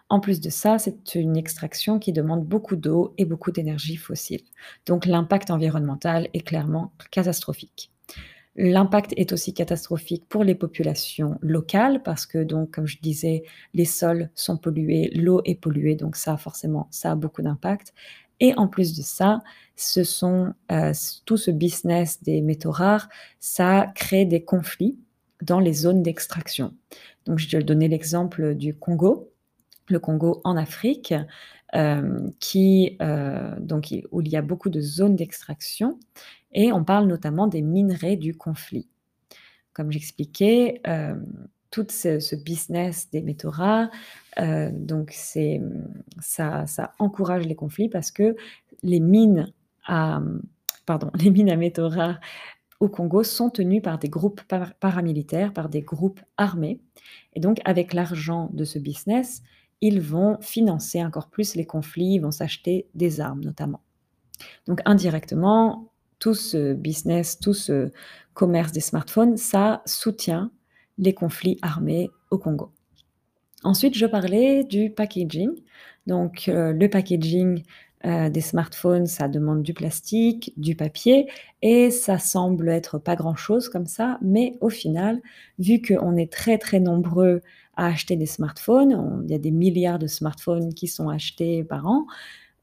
En 0.10 0.19
plus 0.19 0.39
de 0.39 0.49
ça, 0.49 0.79
c'est 0.79 1.15
une 1.15 1.38
extraction 1.38 1.99
qui 1.99 2.13
demande 2.13 2.45
beaucoup 2.45 2.75
d'eau 2.75 3.13
et 3.17 3.25
beaucoup 3.25 3.51
d'énergie 3.51 3.95
fossile. 3.95 4.41
Donc 4.86 5.05
l'impact 5.05 5.51
environnemental 5.51 6.29
est 6.34 6.41
clairement 6.41 6.91
catastrophique. 7.12 7.91
L'impact 8.55 9.13
est 9.15 9.32
aussi 9.32 9.53
catastrophique 9.53 10.25
pour 10.27 10.43
les 10.43 10.55
populations 10.55 11.38
locales 11.41 12.03
parce 12.03 12.25
que, 12.25 12.43
donc, 12.43 12.71
comme 12.71 12.88
je 12.88 12.99
disais, 12.99 13.43
les 13.73 13.86
sols 13.86 14.29
sont 14.36 14.58
pollués, 14.58 15.12
l'eau 15.15 15.41
est 15.45 15.55
polluée, 15.55 15.95
donc 15.95 16.17
ça, 16.17 16.36
forcément, 16.36 16.88
ça 16.91 17.12
a 17.12 17.15
beaucoup 17.15 17.41
d'impact. 17.41 17.93
Et 18.41 18.53
en 18.55 18.67
plus 18.67 18.97
de 18.97 19.01
ça, 19.01 19.39
ce 19.77 20.03
sont 20.03 20.53
euh, 20.71 20.93
tout 21.25 21.38
ce 21.38 21.51
business 21.51 22.21
des 22.23 22.41
métaux 22.41 22.71
rares, 22.71 23.08
ça 23.39 23.88
crée 23.95 24.25
des 24.25 24.43
conflits 24.43 24.97
dans 25.41 25.60
les 25.60 25.73
zones 25.73 26.03
d'extraction. 26.03 26.73
Donc, 27.25 27.39
je 27.39 27.55
vais 27.55 27.63
donner 27.63 27.88
l'exemple 27.88 28.55
du 28.55 28.73
Congo, 28.73 29.32
le 29.89 29.99
Congo 29.99 30.41
en 30.43 30.58
Afrique, 30.58 31.13
euh, 31.75 32.30
qui, 32.39 32.97
euh, 33.02 33.56
donc, 33.60 33.93
où 34.12 34.21
il 34.21 34.30
y 34.30 34.36
a 34.36 34.41
beaucoup 34.41 34.69
de 34.69 34.82
zones 34.82 35.15
d'extraction. 35.15 35.99
Et 36.52 36.71
on 36.71 36.84
parle 36.84 37.06
notamment 37.06 37.47
des 37.47 37.62
minerais 37.62 38.15
du 38.15 38.36
conflit. 38.36 38.88
Comme 39.73 39.91
j'expliquais, 39.91 40.82
euh, 40.88 41.15
tout 41.69 41.86
ce, 41.89 42.36
business 42.36 43.12
des 43.12 43.21
métaux 43.21 43.52
rares, 43.52 43.89
donc 44.71 45.12
ça, 45.12 46.65
encourage 46.97 47.45
les 47.45 47.56
conflits 47.56 47.89
parce 47.89 48.10
que 48.10 48.36
les 48.82 48.99
mines 48.99 49.54
à, 49.86 50.21
pardon, 50.88 51.12
les 51.19 51.30
mines 51.30 51.52
à 51.52 51.56
métaux 51.56 51.88
rares 51.88 52.19
au 52.80 52.88
Congo 52.88 53.23
sont 53.23 53.52
tenues 53.52 53.82
par 53.82 53.99
des 53.99 54.10
groupes 54.10 54.41
paramilitaires, 54.80 55.54
par 55.54 55.69
des 55.69 55.82
groupes 55.82 56.21
armés. 56.38 56.80
Et 57.34 57.41
donc, 57.41 57.60
avec 57.65 57.93
l'argent 57.93 58.49
de 58.54 58.63
ce 58.63 58.80
business, 58.80 59.43
ils 59.81 60.01
vont 60.01 60.37
financer 60.41 61.03
encore 61.03 61.29
plus 61.29 61.55
les 61.55 61.65
conflits, 61.65 62.15
ils 62.15 62.19
vont 62.19 62.31
s'acheter 62.31 62.87
des 62.95 63.21
armes 63.21 63.43
notamment. 63.43 63.81
Donc, 64.67 64.81
indirectement, 64.85 65.91
tout 66.19 66.33
ce 66.33 66.73
business, 66.73 67.39
tout 67.39 67.53
ce 67.53 67.91
commerce 68.33 68.71
des 68.71 68.81
smartphones, 68.81 69.37
ça 69.37 69.81
soutient 69.85 70.51
les 70.97 71.13
conflits 71.13 71.57
armés 71.61 72.09
au 72.29 72.37
Congo. 72.37 72.71
Ensuite, 73.63 73.97
je 73.97 74.05
parlais 74.05 74.63
du 74.63 74.89
packaging. 74.89 75.49
Donc, 76.07 76.47
euh, 76.47 76.71
le 76.73 76.89
packaging 76.89 77.63
euh, 78.05 78.29
des 78.29 78.39
smartphones, 78.41 79.07
ça 79.07 79.27
demande 79.27 79.61
du 79.61 79.73
plastique, 79.73 80.53
du 80.55 80.75
papier, 80.75 81.29
et 81.61 81.91
ça 81.91 82.17
semble 82.17 82.69
être 82.69 82.97
pas 82.97 83.17
grand-chose 83.17 83.67
comme 83.67 83.87
ça, 83.87 84.17
mais 84.21 84.53
au 84.61 84.69
final, 84.69 85.21
vu 85.57 85.81
qu'on 85.81 86.15
est 86.15 86.31
très 86.31 86.57
très 86.57 86.79
nombreux 86.79 87.41
acheter 87.85 88.15
des 88.15 88.25
smartphones, 88.25 89.23
il 89.25 89.31
y 89.31 89.35
a 89.35 89.39
des 89.39 89.51
milliards 89.51 89.99
de 89.99 90.07
smartphones 90.07 90.73
qui 90.73 90.87
sont 90.87 91.09
achetés 91.09 91.63
par 91.63 91.85
an, 91.85 92.05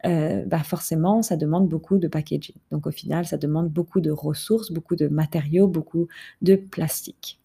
euh, 0.04 0.44
bah 0.46 0.62
forcément, 0.62 1.22
ça 1.22 1.36
demande 1.36 1.68
beaucoup 1.68 1.98
de 1.98 2.08
packaging. 2.08 2.54
Donc 2.70 2.86
au 2.86 2.90
final, 2.90 3.26
ça 3.26 3.38
demande 3.38 3.68
beaucoup 3.70 4.00
de 4.00 4.10
ressources, 4.10 4.70
beaucoup 4.70 4.94
de 4.96 5.08
matériaux, 5.08 5.66
beaucoup 5.66 6.08
de 6.42 6.56
plastique. 6.56 7.40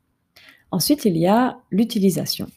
Ensuite, 0.71 1.05
il 1.05 1.17
y 1.17 1.27
a 1.27 1.57
l'utilisation. 1.71 2.47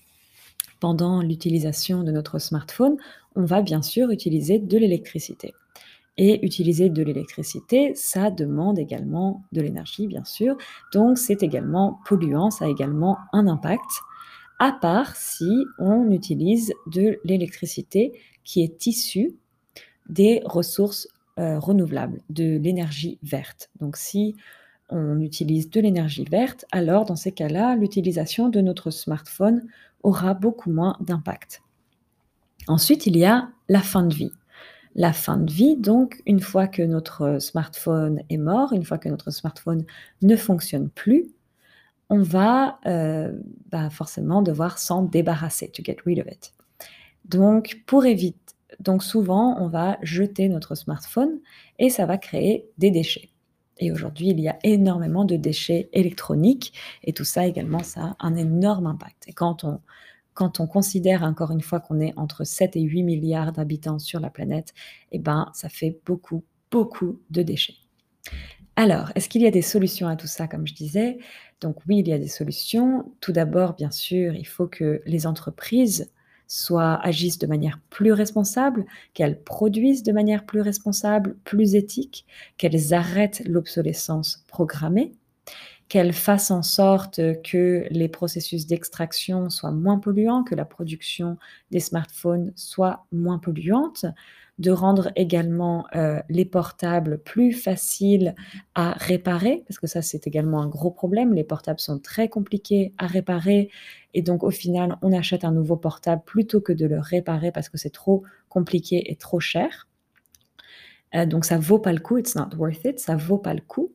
Pendant 0.81 1.23
l'utilisation 1.23 2.03
de 2.03 2.13
notre 2.13 2.39
smartphone, 2.39 2.97
on 3.37 3.45
va 3.45 3.63
bien 3.63 3.83
sûr 3.83 4.11
utiliser 4.11 4.59
de 4.59 4.77
l'électricité. 4.77 5.55
Et 6.17 6.45
utiliser 6.45 6.91
de 6.91 7.03
l'électricité, 7.03 7.93
ça 7.97 8.31
demande 8.31 8.79
également 8.79 9.43
de 9.53 9.61
l'énergie, 9.63 10.07
bien 10.07 10.25
sûr. 10.25 10.57
Donc 10.93 11.19
c'est 11.19 11.43
également 11.43 11.99
polluant, 12.05 12.51
ça 12.51 12.67
a 12.67 12.69
également 12.69 13.17
un 13.33 13.49
impact, 13.49 13.81
à 14.59 14.73
part 14.73 15.17
si 15.17 15.51
on 15.79 16.11
utilise 16.11 16.73
de 16.87 17.19
l'électricité 17.25 18.13
qui 18.45 18.63
est 18.63 18.87
issue 18.87 19.35
des 20.09 20.43
ressources 20.45 21.09
euh, 21.39 21.59
renouvelables, 21.59 22.21
de 22.31 22.59
l'énergie 22.59 23.19
verte. 23.23 23.71
Donc 23.81 23.97
si 23.97 24.37
on 24.91 25.21
utilise 25.21 25.71
de 25.71 25.81
l'énergie 25.81 26.25
verte, 26.25 26.65
alors 26.71 27.05
dans 27.05 27.17
ces 27.17 27.33
cas-là, 27.33 27.75
l'utilisation 27.75 28.49
de 28.49 28.61
notre 28.61 28.91
smartphone 28.91 29.67
aura 30.03 30.35
beaucoup 30.35 30.71
moins 30.71 30.97
d'impact. 31.01 31.63
Ensuite, 32.69 33.07
il 33.07 33.17
y 33.17 33.25
a 33.25 33.49
la 33.69 33.81
fin 33.81 34.05
de 34.05 34.15
vie. 34.15 34.33
La 34.95 35.13
fin 35.13 35.39
de 35.39 35.51
vie, 35.51 35.77
donc, 35.77 36.23
une 36.25 36.41
fois 36.41 36.69
que 36.69 36.83
notre 36.83 37.41
smartphone 37.41 38.23
est 38.31 38.37
mort, 38.37 38.73
une 38.73 38.85
fois 38.85 38.99
que 38.99 39.09
notre 39.09 39.33
smartphone 39.33 39.85
ne 40.23 40.37
fonctionne 40.37 40.89
plus, 40.89 41.34
on 42.11 42.23
va 42.23 42.79
euh, 42.87 43.33
bah, 43.71 43.91
forcément 43.91 44.43
devoir 44.43 44.79
s'en 44.79 45.03
débarrasser, 45.03 45.71
to 45.71 45.83
get 45.83 45.97
rid 46.05 46.19
of 46.21 46.27
it. 46.27 46.53
Donc, 47.25 47.83
pour 47.87 48.05
éviter 48.05 48.39
donc 48.81 49.03
souvent, 49.03 49.57
on 49.61 49.69
va 49.69 49.99
jeter 50.03 50.49
notre 50.49 50.75
smartphone 50.75 51.41
et 51.79 51.91
ça 51.91 52.07
va 52.07 52.19
créer 52.19 52.69
des 52.79 52.91
déchets. 52.91 53.31
Et 53.79 53.91
aujourd'hui, 53.91 54.29
il 54.29 54.41
y 54.41 54.49
a 54.49 54.59
énormément 54.63 55.25
de 55.25 55.37
déchets 55.37 55.89
électroniques 55.93 56.73
et 57.03 57.13
tout 57.13 57.25
ça 57.25 57.47
également, 57.47 57.83
ça 57.83 58.17
a 58.19 58.27
un 58.27 58.37
énorme 58.37 58.87
impact. 58.87 59.25
Et 59.27 59.33
quand 59.33 59.65
on, 59.65 59.81
quand 60.33 60.61
on 60.61 60.67
considère 60.67 61.23
encore 61.23 61.51
une 61.51 61.61
fois 61.61 61.81
qu'on 61.81 62.01
est 62.01 62.13
entre 62.17 62.45
7 62.45 62.77
et 62.77 62.83
8 62.83 63.03
milliards 63.03 63.53
d'habitants 63.53 63.99
sur 63.99 64.21
la 64.21 64.31
planète, 64.31 64.75
eh 65.13 65.19
ben, 65.19 65.51
ça 65.55 65.69
fait 65.69 66.01
beaucoup, 66.07 66.45
beaucoup 66.71 67.21
de 67.31 67.43
déchets. 67.43 67.75
Alors, 68.77 69.11
est-ce 69.15 69.29
qu'il 69.29 69.43
y 69.43 69.47
a 69.47 69.51
des 69.51 69.63
solutions 69.63 70.09
à 70.09 70.17
tout 70.17 70.27
ça, 70.27 70.49
comme 70.49 70.67
je 70.67 70.75
disais? 70.75 71.19
Donc 71.61 71.77
oui, 71.89 71.99
il 71.99 72.09
y 72.09 72.13
a 72.13 72.19
des 72.19 72.29
solutions. 72.29 73.13
Tout 73.21 73.33
d'abord, 73.33 73.75
bien 73.75 73.91
sûr, 73.91 74.35
il 74.35 74.47
faut 74.47 74.67
que 74.67 75.01
les 75.07 75.27
entreprises 75.27 76.11
soit 76.49 76.95
agissent 77.05 77.39
de 77.39 77.47
manière 77.47 77.81
plus 77.91 78.13
responsable, 78.13 78.85
qu'elles 79.15 79.43
produisent 79.43 80.03
de 80.03 80.13
manière 80.13 80.45
plus 80.45 80.61
responsable, 80.61 81.37
plus 81.45 81.75
éthique, 81.75 82.27
qu'elles 82.59 82.93
arrêtent 82.95 83.43
l'obsolescence 83.47 84.45
programmée, 84.49 85.13
qu'elles 85.89 86.13
fassent 86.13 86.51
en 86.51 86.63
sorte 86.63 87.21
que 87.43 87.87
les 87.91 88.09
processus 88.09 88.67
d'extraction 88.67 89.51
soient 89.51 89.73
moins 89.73 89.99
polluants, 89.99 90.45
que 90.45 90.55
la 90.55 90.65
production 90.65 91.39
des 91.71 91.81
smartphones 91.81 92.53
soit 92.57 93.07
moins 93.13 93.39
polluante, 93.39 94.07
de 94.59 94.71
rendre 94.71 95.11
également 95.17 95.85
euh, 95.97 96.21
les 96.29 96.45
portables 96.45 97.19
plus 97.19 97.53
faciles 97.53 98.35
à 98.75 98.93
réparer, 98.93 99.65
parce 99.67 99.79
que 99.79 99.87
ça 99.87 100.01
c'est 100.01 100.27
également 100.27 100.63
un 100.63 100.69
gros 100.69 100.91
problème. 100.91 101.35
Les 101.35 101.45
portables 101.45 101.81
sont 101.81 101.99
très 101.99 102.29
compliqués 102.29 102.95
à 102.99 103.07
réparer 103.07 103.71
et 104.15 104.23
donc 104.23 104.45
au 104.45 104.51
final 104.51 104.97
on 105.03 105.13
achète 105.13 105.45
un 105.45 105.53
nouveau 105.53 105.77
portable 105.77 106.23
plutôt 106.25 106.61
que 106.61 106.73
de 106.73 106.87
le 106.87 107.01
réparer 107.01 107.51
parce 107.51 107.69
que 107.69 107.79
c'est 107.79 107.91
trop 107.91 108.23
compliqué 108.49 109.11
et 109.11 109.17
trop 109.17 109.41
cher. 109.41 109.89
Euh, 111.15 111.27
donc 111.27 111.45
ça 111.45 111.59
vaut 111.59 111.81
pas 111.81 111.93
le 111.93 112.01
coup, 112.01 112.19
it's 112.19 112.37
not 112.37 112.57
worth 112.57 112.85
it, 112.85 113.01
ça 113.01 113.17
vaut 113.17 113.39
pas 113.39 113.55
le 113.55 113.61
coup. 113.61 113.93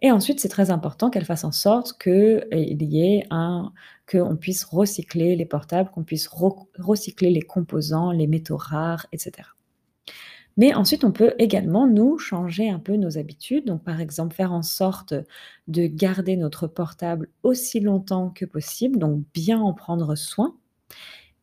Et 0.00 0.10
ensuite, 0.10 0.40
c'est 0.40 0.48
très 0.48 0.70
important 0.70 1.10
qu'elle 1.10 1.26
fasse 1.26 1.44
en 1.44 1.52
sorte 1.52 2.02
qu'il 2.02 2.82
y 2.82 3.02
ait 3.02 3.24
un, 3.30 3.72
qu'on 4.10 4.36
puisse 4.36 4.64
recycler 4.64 5.36
les 5.36 5.44
portables, 5.44 5.90
qu'on 5.90 6.04
puisse 6.04 6.28
recycler 6.78 7.30
les 7.30 7.42
composants, 7.42 8.10
les 8.10 8.26
métaux 8.26 8.56
rares, 8.56 9.06
etc. 9.12 9.48
Mais 10.58 10.74
ensuite, 10.74 11.04
on 11.04 11.12
peut 11.12 11.34
également, 11.38 11.86
nous, 11.86 12.18
changer 12.18 12.68
un 12.68 12.80
peu 12.80 12.96
nos 12.96 13.16
habitudes. 13.16 13.64
Donc, 13.64 13.84
par 13.84 14.00
exemple, 14.00 14.34
faire 14.34 14.52
en 14.52 14.62
sorte 14.62 15.14
de 15.68 15.86
garder 15.86 16.36
notre 16.36 16.66
portable 16.66 17.28
aussi 17.44 17.78
longtemps 17.78 18.30
que 18.30 18.44
possible, 18.44 18.98
donc 18.98 19.22
bien 19.32 19.60
en 19.60 19.72
prendre 19.72 20.16
soin, 20.16 20.56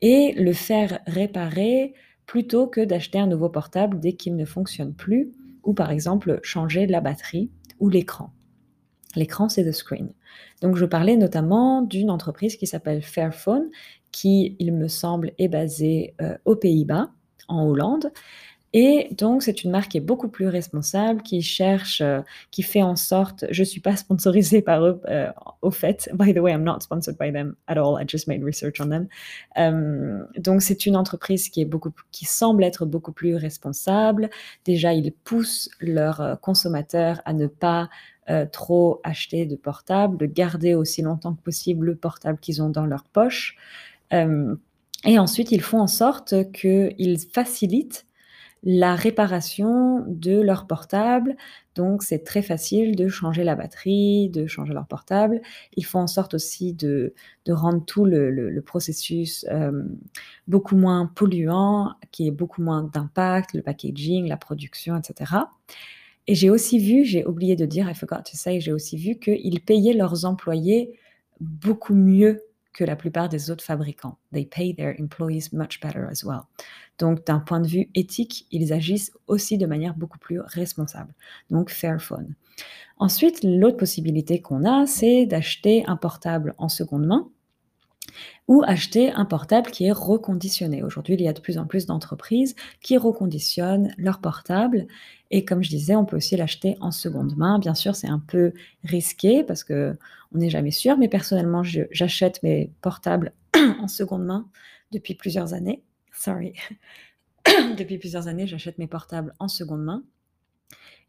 et 0.02 0.34
le 0.34 0.52
faire 0.52 1.00
réparer 1.08 1.94
plutôt 2.26 2.68
que 2.68 2.82
d'acheter 2.82 3.18
un 3.18 3.28
nouveau 3.28 3.48
portable 3.48 4.02
dès 4.02 4.14
qu'il 4.14 4.36
ne 4.36 4.44
fonctionne 4.44 4.94
plus, 4.94 5.32
ou 5.64 5.74
par 5.74 5.92
exemple 5.92 6.42
changer 6.44 6.86
la 6.86 7.00
batterie 7.00 7.50
ou 7.80 7.88
l'écran. 7.88 8.34
L'écran, 9.16 9.48
c'est 9.48 9.64
the 9.64 9.72
screen. 9.72 10.12
Donc, 10.62 10.76
je 10.76 10.84
parlais 10.84 11.16
notamment 11.16 11.82
d'une 11.82 12.12
entreprise 12.12 12.58
qui 12.58 12.68
s'appelle 12.68 13.02
Fairphone, 13.02 13.70
qui, 14.12 14.58
il 14.60 14.74
me 14.74 14.90
semble, 14.90 15.32
est 15.38 15.48
basée 15.48 16.16
euh, 16.22 16.38
aux 16.44 16.58
Pays-Bas, 16.58 17.12
en 17.48 17.66
Hollande, 17.66 18.12
et 18.78 19.08
donc, 19.18 19.42
c'est 19.42 19.64
une 19.64 19.72
marque 19.72 19.92
qui 19.92 20.00
est 20.00 20.02
beaucoup 20.02 20.28
plus 20.28 20.50
responsable, 20.50 21.22
qui 21.22 21.42
cherche, 21.42 22.02
euh, 22.02 22.20
qui 22.52 22.62
fait 22.62 22.82
en 22.82 22.98
sorte. 22.98 23.46
Je 23.50 23.62
ne 23.62 23.66
suis 23.66 23.80
pas 23.80 23.96
sponsorisée 23.96 24.62
par 24.62 24.84
eux, 24.84 25.02
euh, 25.08 25.32
au 25.62 25.72
fait. 25.72 26.10
By 26.14 26.34
the 26.34 26.40
way, 26.40 26.52
I'm 26.52 26.66
not 26.66 26.82
sponsored 26.82 27.18
by 27.18 27.32
them 27.32 27.56
at 27.68 27.78
all. 27.78 27.98
I 27.98 28.06
just 28.06 28.28
made 28.28 28.44
research 28.44 28.82
on 28.82 28.90
them. 28.90 29.08
Euh, 29.58 30.26
donc, 30.38 30.62
c'est 30.62 30.86
une 30.86 30.98
entreprise 30.98 31.48
qui 31.48 31.62
est 31.62 31.66
beaucoup, 31.66 31.92
qui 32.12 32.26
semble 32.26 32.66
être 32.66 32.86
beaucoup 32.86 33.14
plus 33.14 33.38
responsable. 33.38 34.30
Déjà, 34.66 34.92
ils 34.92 35.14
poussent 35.14 35.70
leurs 35.80 36.38
consommateurs 36.42 37.22
à 37.24 37.32
ne 37.32 37.48
pas 37.48 37.88
trop 38.52 39.00
acheter 39.06 39.46
de 39.46 39.56
portables, 39.56 40.18
de 40.18 40.26
garder 40.26 40.74
aussi 40.74 41.02
longtemps 41.02 41.34
que 41.34 41.42
possible 41.42 41.86
le 41.86 41.96
portable 41.96 42.40
qu'ils 42.40 42.62
ont 42.62 42.70
dans 42.70 42.86
leur 42.86 43.06
poche. 43.06 43.56
et 44.12 45.20
ensuite, 45.20 45.54
ils 45.54 45.62
font 45.62 45.80
en 45.80 45.88
sorte 45.88 46.52
qu'ils 46.52 47.20
facilitent 47.32 48.06
la 48.66 48.96
réparation 48.96 50.04
de 50.08 50.42
leur 50.42 50.66
portable. 50.66 51.38
Donc, 51.76 52.02
c'est 52.02 52.24
très 52.24 52.42
facile 52.42 52.96
de 52.96 53.08
changer 53.08 53.44
la 53.44 53.56
batterie, 53.56 54.30
de 54.30 54.48
changer 54.48 54.74
leur 54.74 54.88
portable. 54.88 55.42
Ils 55.78 55.86
font 55.86 56.00
en 56.00 56.08
sorte 56.08 56.34
aussi 56.34 56.74
de, 56.74 57.14
rendre 57.48 57.86
tout 57.86 58.06
le, 58.06 58.60
processus 58.66 59.46
euh, 59.52 59.84
beaucoup 60.48 60.76
moins 60.76 61.06
polluant, 61.06 61.94
qui 62.12 62.28
ait 62.28 62.32
beaucoup 62.32 62.64
moins 62.64 62.84
d'impact, 62.84 63.54
le 63.54 63.62
packaging, 63.62 64.28
la 64.28 64.38
production, 64.38 64.98
etc. 64.98 65.34
Et 66.28 66.34
j'ai 66.34 66.50
aussi 66.50 66.80
vu, 66.80 67.06
j'ai 67.06 67.24
oublié 67.24 67.56
de 67.56 67.68
dire, 67.68 67.88
I 67.88 67.94
forgot 67.94 68.24
to 68.24 68.34
say, 68.34 68.60
j'ai 68.60 68.74
aussi 68.74 68.98
vu 68.98 69.20
qu'ils 69.20 69.62
payaient 69.62 69.94
leurs 69.94 70.26
employés 70.26 70.98
beaucoup 71.40 71.94
mieux 71.94 72.42
que 72.76 72.84
la 72.84 72.98
plupart 72.98 73.30
des 73.30 73.50
autres 73.50 73.64
fabricants. 73.64 74.18
They 74.34 74.46
pay 74.46 74.76
their 74.76 74.96
employees 75.00 75.54
much 75.54 75.80
better 75.82 76.06
as 76.12 76.24
well. 76.24 76.42
Donc, 77.00 77.26
d'un 77.26 77.40
point 77.40 77.62
de 77.62 77.68
vue 77.68 77.90
éthique, 77.96 78.48
ils 78.52 78.74
agissent 78.74 79.14
aussi 79.28 79.58
de 79.58 79.66
manière 79.66 79.96
beaucoup 79.96 80.20
plus 80.20 80.42
responsable. 80.42 81.14
Donc, 81.50 81.70
Fairphone. 81.70 82.36
Ensuite, 82.98 83.44
l'autre 83.44 83.78
possibilité 83.78 84.42
qu'on 84.42 84.66
a, 84.66 84.86
c'est 84.86 85.26
d'acheter 85.26 85.84
un 85.88 85.96
portable 85.96 86.54
en 86.58 86.70
seconde 86.70 87.06
main 87.06 87.30
ou 88.48 88.64
acheter 88.66 89.12
un 89.12 89.26
portable 89.26 89.72
qui 89.72 89.86
est 89.86 89.92
reconditionné. 89.92 90.84
Aujourd'hui, 90.84 91.16
il 91.16 91.22
y 91.22 91.28
a 91.28 91.34
de 91.34 91.40
plus 91.40 91.58
en 91.58 91.66
plus 91.66 91.86
d'entreprises 91.86 92.56
qui 92.82 92.98
reconditionnent 92.98 93.94
leurs 93.98 94.20
portables. 94.20 94.88
Et 95.32 95.46
comme 95.46 95.64
je 95.64 95.70
disais, 95.70 95.96
on 95.96 96.06
peut 96.06 96.18
aussi 96.18 96.36
l'acheter 96.36 96.78
en 96.82 96.92
seconde 96.92 97.36
main. 97.36 97.60
Bien 97.60 97.74
sûr, 97.74 97.96
c'est 97.96 98.10
un 98.10 98.20
peu 98.20 98.54
risqué 98.84 99.44
parce 99.44 99.64
que 99.64 99.98
on 100.34 100.38
n'est 100.38 100.50
jamais 100.50 100.72
sûr. 100.72 100.98
Mais 100.98 101.08
personnellement, 101.08 101.64
j'achète 101.64 102.44
mes 102.44 102.72
portables 102.82 103.34
en 103.56 103.88
seconde 103.88 104.26
main 104.26 104.48
depuis 104.92 105.16
plusieurs 105.16 105.54
années. 105.54 105.84
Sorry. 106.12 106.54
depuis 107.78 107.98
plusieurs 107.98 108.28
années, 108.28 108.48
j'achète 108.48 108.78
mes 108.78 108.88
portables 108.88 109.34
en 109.40 109.48
seconde 109.48 109.84
main. 109.84 110.04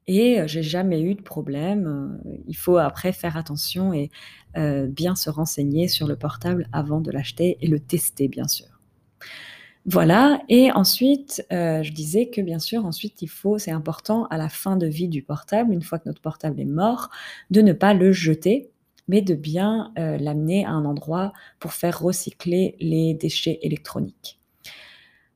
Et 0.08 0.40
j'ai 0.46 0.62
jamais 0.62 1.00
eu 1.02 1.14
de 1.14 1.22
problème. 1.22 2.20
Il 2.46 2.56
faut 2.56 2.76
après 2.78 3.12
faire 3.12 3.36
attention 3.36 3.92
et 3.92 4.10
bien 4.54 5.16
se 5.16 5.30
renseigner 5.30 5.88
sur 5.88 6.06
le 6.06 6.16
portable 6.16 6.68
avant 6.72 7.00
de 7.00 7.10
l'acheter 7.10 7.58
et 7.60 7.66
le 7.66 7.80
tester, 7.80 8.28
bien 8.28 8.48
sûr. 8.48 8.66
Voilà. 9.84 10.40
Et 10.48 10.72
ensuite, 10.72 11.44
je 11.50 11.92
disais 11.92 12.28
que 12.28 12.40
bien 12.40 12.58
sûr, 12.58 12.84
ensuite, 12.86 13.22
il 13.22 13.28
faut, 13.28 13.58
c'est 13.58 13.70
important 13.70 14.26
à 14.26 14.36
la 14.36 14.48
fin 14.48 14.76
de 14.76 14.86
vie 14.86 15.08
du 15.08 15.22
portable, 15.22 15.72
une 15.72 15.82
fois 15.82 15.98
que 15.98 16.08
notre 16.08 16.20
portable 16.20 16.60
est 16.60 16.64
mort, 16.64 17.10
de 17.50 17.60
ne 17.60 17.72
pas 17.72 17.94
le 17.94 18.12
jeter, 18.12 18.70
mais 19.08 19.22
de 19.22 19.34
bien 19.34 19.92
l'amener 19.96 20.64
à 20.64 20.70
un 20.70 20.84
endroit 20.84 21.32
pour 21.60 21.72
faire 21.72 22.00
recycler 22.00 22.76
les 22.80 23.14
déchets 23.14 23.58
électroniques. 23.62 24.40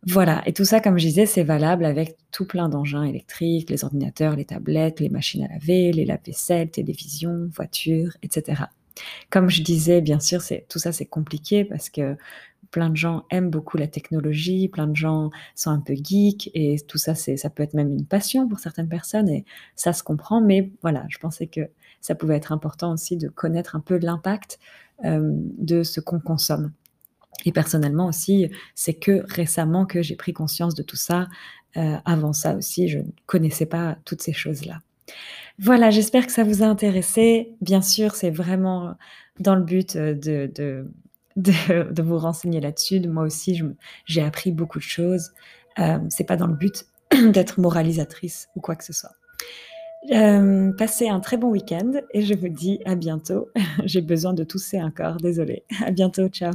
Voilà, 0.06 0.42
et 0.46 0.54
tout 0.54 0.64
ça, 0.64 0.80
comme 0.80 0.98
je 0.98 1.06
disais, 1.06 1.26
c'est 1.26 1.42
valable 1.42 1.84
avec 1.84 2.16
tout 2.32 2.46
plein 2.46 2.70
d'engins 2.70 3.02
électriques, 3.04 3.68
les 3.68 3.84
ordinateurs, 3.84 4.34
les 4.34 4.46
tablettes, 4.46 4.98
les 4.98 5.10
machines 5.10 5.44
à 5.44 5.48
laver, 5.48 5.92
les 5.92 6.06
lave-vaisselle, 6.06 6.70
télévision, 6.70 7.48
voitures, 7.52 8.16
etc. 8.22 8.62
Comme 9.30 9.50
je 9.50 9.62
disais, 9.62 10.00
bien 10.00 10.18
sûr, 10.18 10.40
tout 10.68 10.78
ça, 10.78 10.92
c'est 10.92 11.04
compliqué 11.06 11.64
parce 11.64 11.90
que 11.90 12.16
plein 12.70 12.88
de 12.88 12.96
gens 12.96 13.24
aiment 13.30 13.50
beaucoup 13.50 13.76
la 13.76 13.88
technologie, 13.88 14.68
plein 14.68 14.86
de 14.86 14.96
gens 14.96 15.30
sont 15.54 15.70
un 15.70 15.80
peu 15.80 15.94
geeks 15.94 16.50
et 16.54 16.76
tout 16.86 16.98
ça, 16.98 17.14
ça 17.14 17.50
peut 17.50 17.62
être 17.62 17.74
même 17.74 17.92
une 17.92 18.06
passion 18.06 18.48
pour 18.48 18.58
certaines 18.60 18.88
personnes 18.88 19.28
et 19.28 19.44
ça 19.76 19.92
se 19.92 20.02
comprend. 20.02 20.40
Mais 20.40 20.70
voilà, 20.82 21.04
je 21.08 21.18
pensais 21.18 21.46
que 21.46 21.68
ça 22.00 22.14
pouvait 22.14 22.36
être 22.36 22.52
important 22.52 22.92
aussi 22.92 23.16
de 23.16 23.28
connaître 23.28 23.76
un 23.76 23.80
peu 23.80 23.98
l'impact 23.98 24.58
euh, 25.04 25.20
de 25.58 25.82
ce 25.82 26.00
qu'on 26.00 26.20
consomme. 26.20 26.72
Et 27.44 27.52
personnellement 27.52 28.06
aussi, 28.06 28.50
c'est 28.74 28.94
que 28.94 29.24
récemment 29.28 29.86
que 29.86 30.02
j'ai 30.02 30.16
pris 30.16 30.32
conscience 30.32 30.74
de 30.74 30.82
tout 30.82 30.96
ça. 30.96 31.28
Euh, 31.76 31.96
avant 32.04 32.32
ça 32.32 32.56
aussi, 32.56 32.88
je 32.88 32.98
ne 32.98 33.10
connaissais 33.26 33.66
pas 33.66 33.96
toutes 34.04 34.22
ces 34.22 34.32
choses-là. 34.32 34.80
Voilà, 35.58 35.90
j'espère 35.90 36.26
que 36.26 36.32
ça 36.32 36.44
vous 36.44 36.62
a 36.62 36.66
intéressé. 36.66 37.54
Bien 37.60 37.82
sûr, 37.82 38.14
c'est 38.14 38.30
vraiment 38.30 38.94
dans 39.38 39.54
le 39.54 39.62
but 39.62 39.96
de, 39.96 40.50
de, 41.36 41.92
de, 41.92 42.02
vous 42.02 42.18
renseigner 42.18 42.60
là-dessus. 42.60 43.00
Moi 43.00 43.24
aussi, 43.24 43.62
j'ai 44.04 44.22
appris 44.22 44.52
beaucoup 44.52 44.78
de 44.78 44.84
choses. 44.84 45.30
Euh, 45.78 45.98
c'est 46.08 46.24
pas 46.24 46.36
dans 46.36 46.46
le 46.46 46.54
but 46.54 46.86
d'être 47.32 47.60
moralisatrice 47.60 48.48
ou 48.56 48.60
quoi 48.60 48.76
que 48.76 48.84
ce 48.84 48.92
soit. 48.92 49.12
Euh, 50.12 50.72
passez 50.72 51.08
un 51.08 51.20
très 51.20 51.36
bon 51.36 51.50
week-end 51.50 51.92
et 52.12 52.22
je 52.22 52.34
vous 52.34 52.48
dis 52.48 52.80
à 52.84 52.94
bientôt. 52.94 53.50
j'ai 53.84 54.00
besoin 54.00 54.32
de 54.32 54.44
tousser 54.44 54.82
encore, 54.82 55.16
désolée. 55.16 55.64
À 55.84 55.90
bientôt, 55.90 56.28
ciao. 56.28 56.52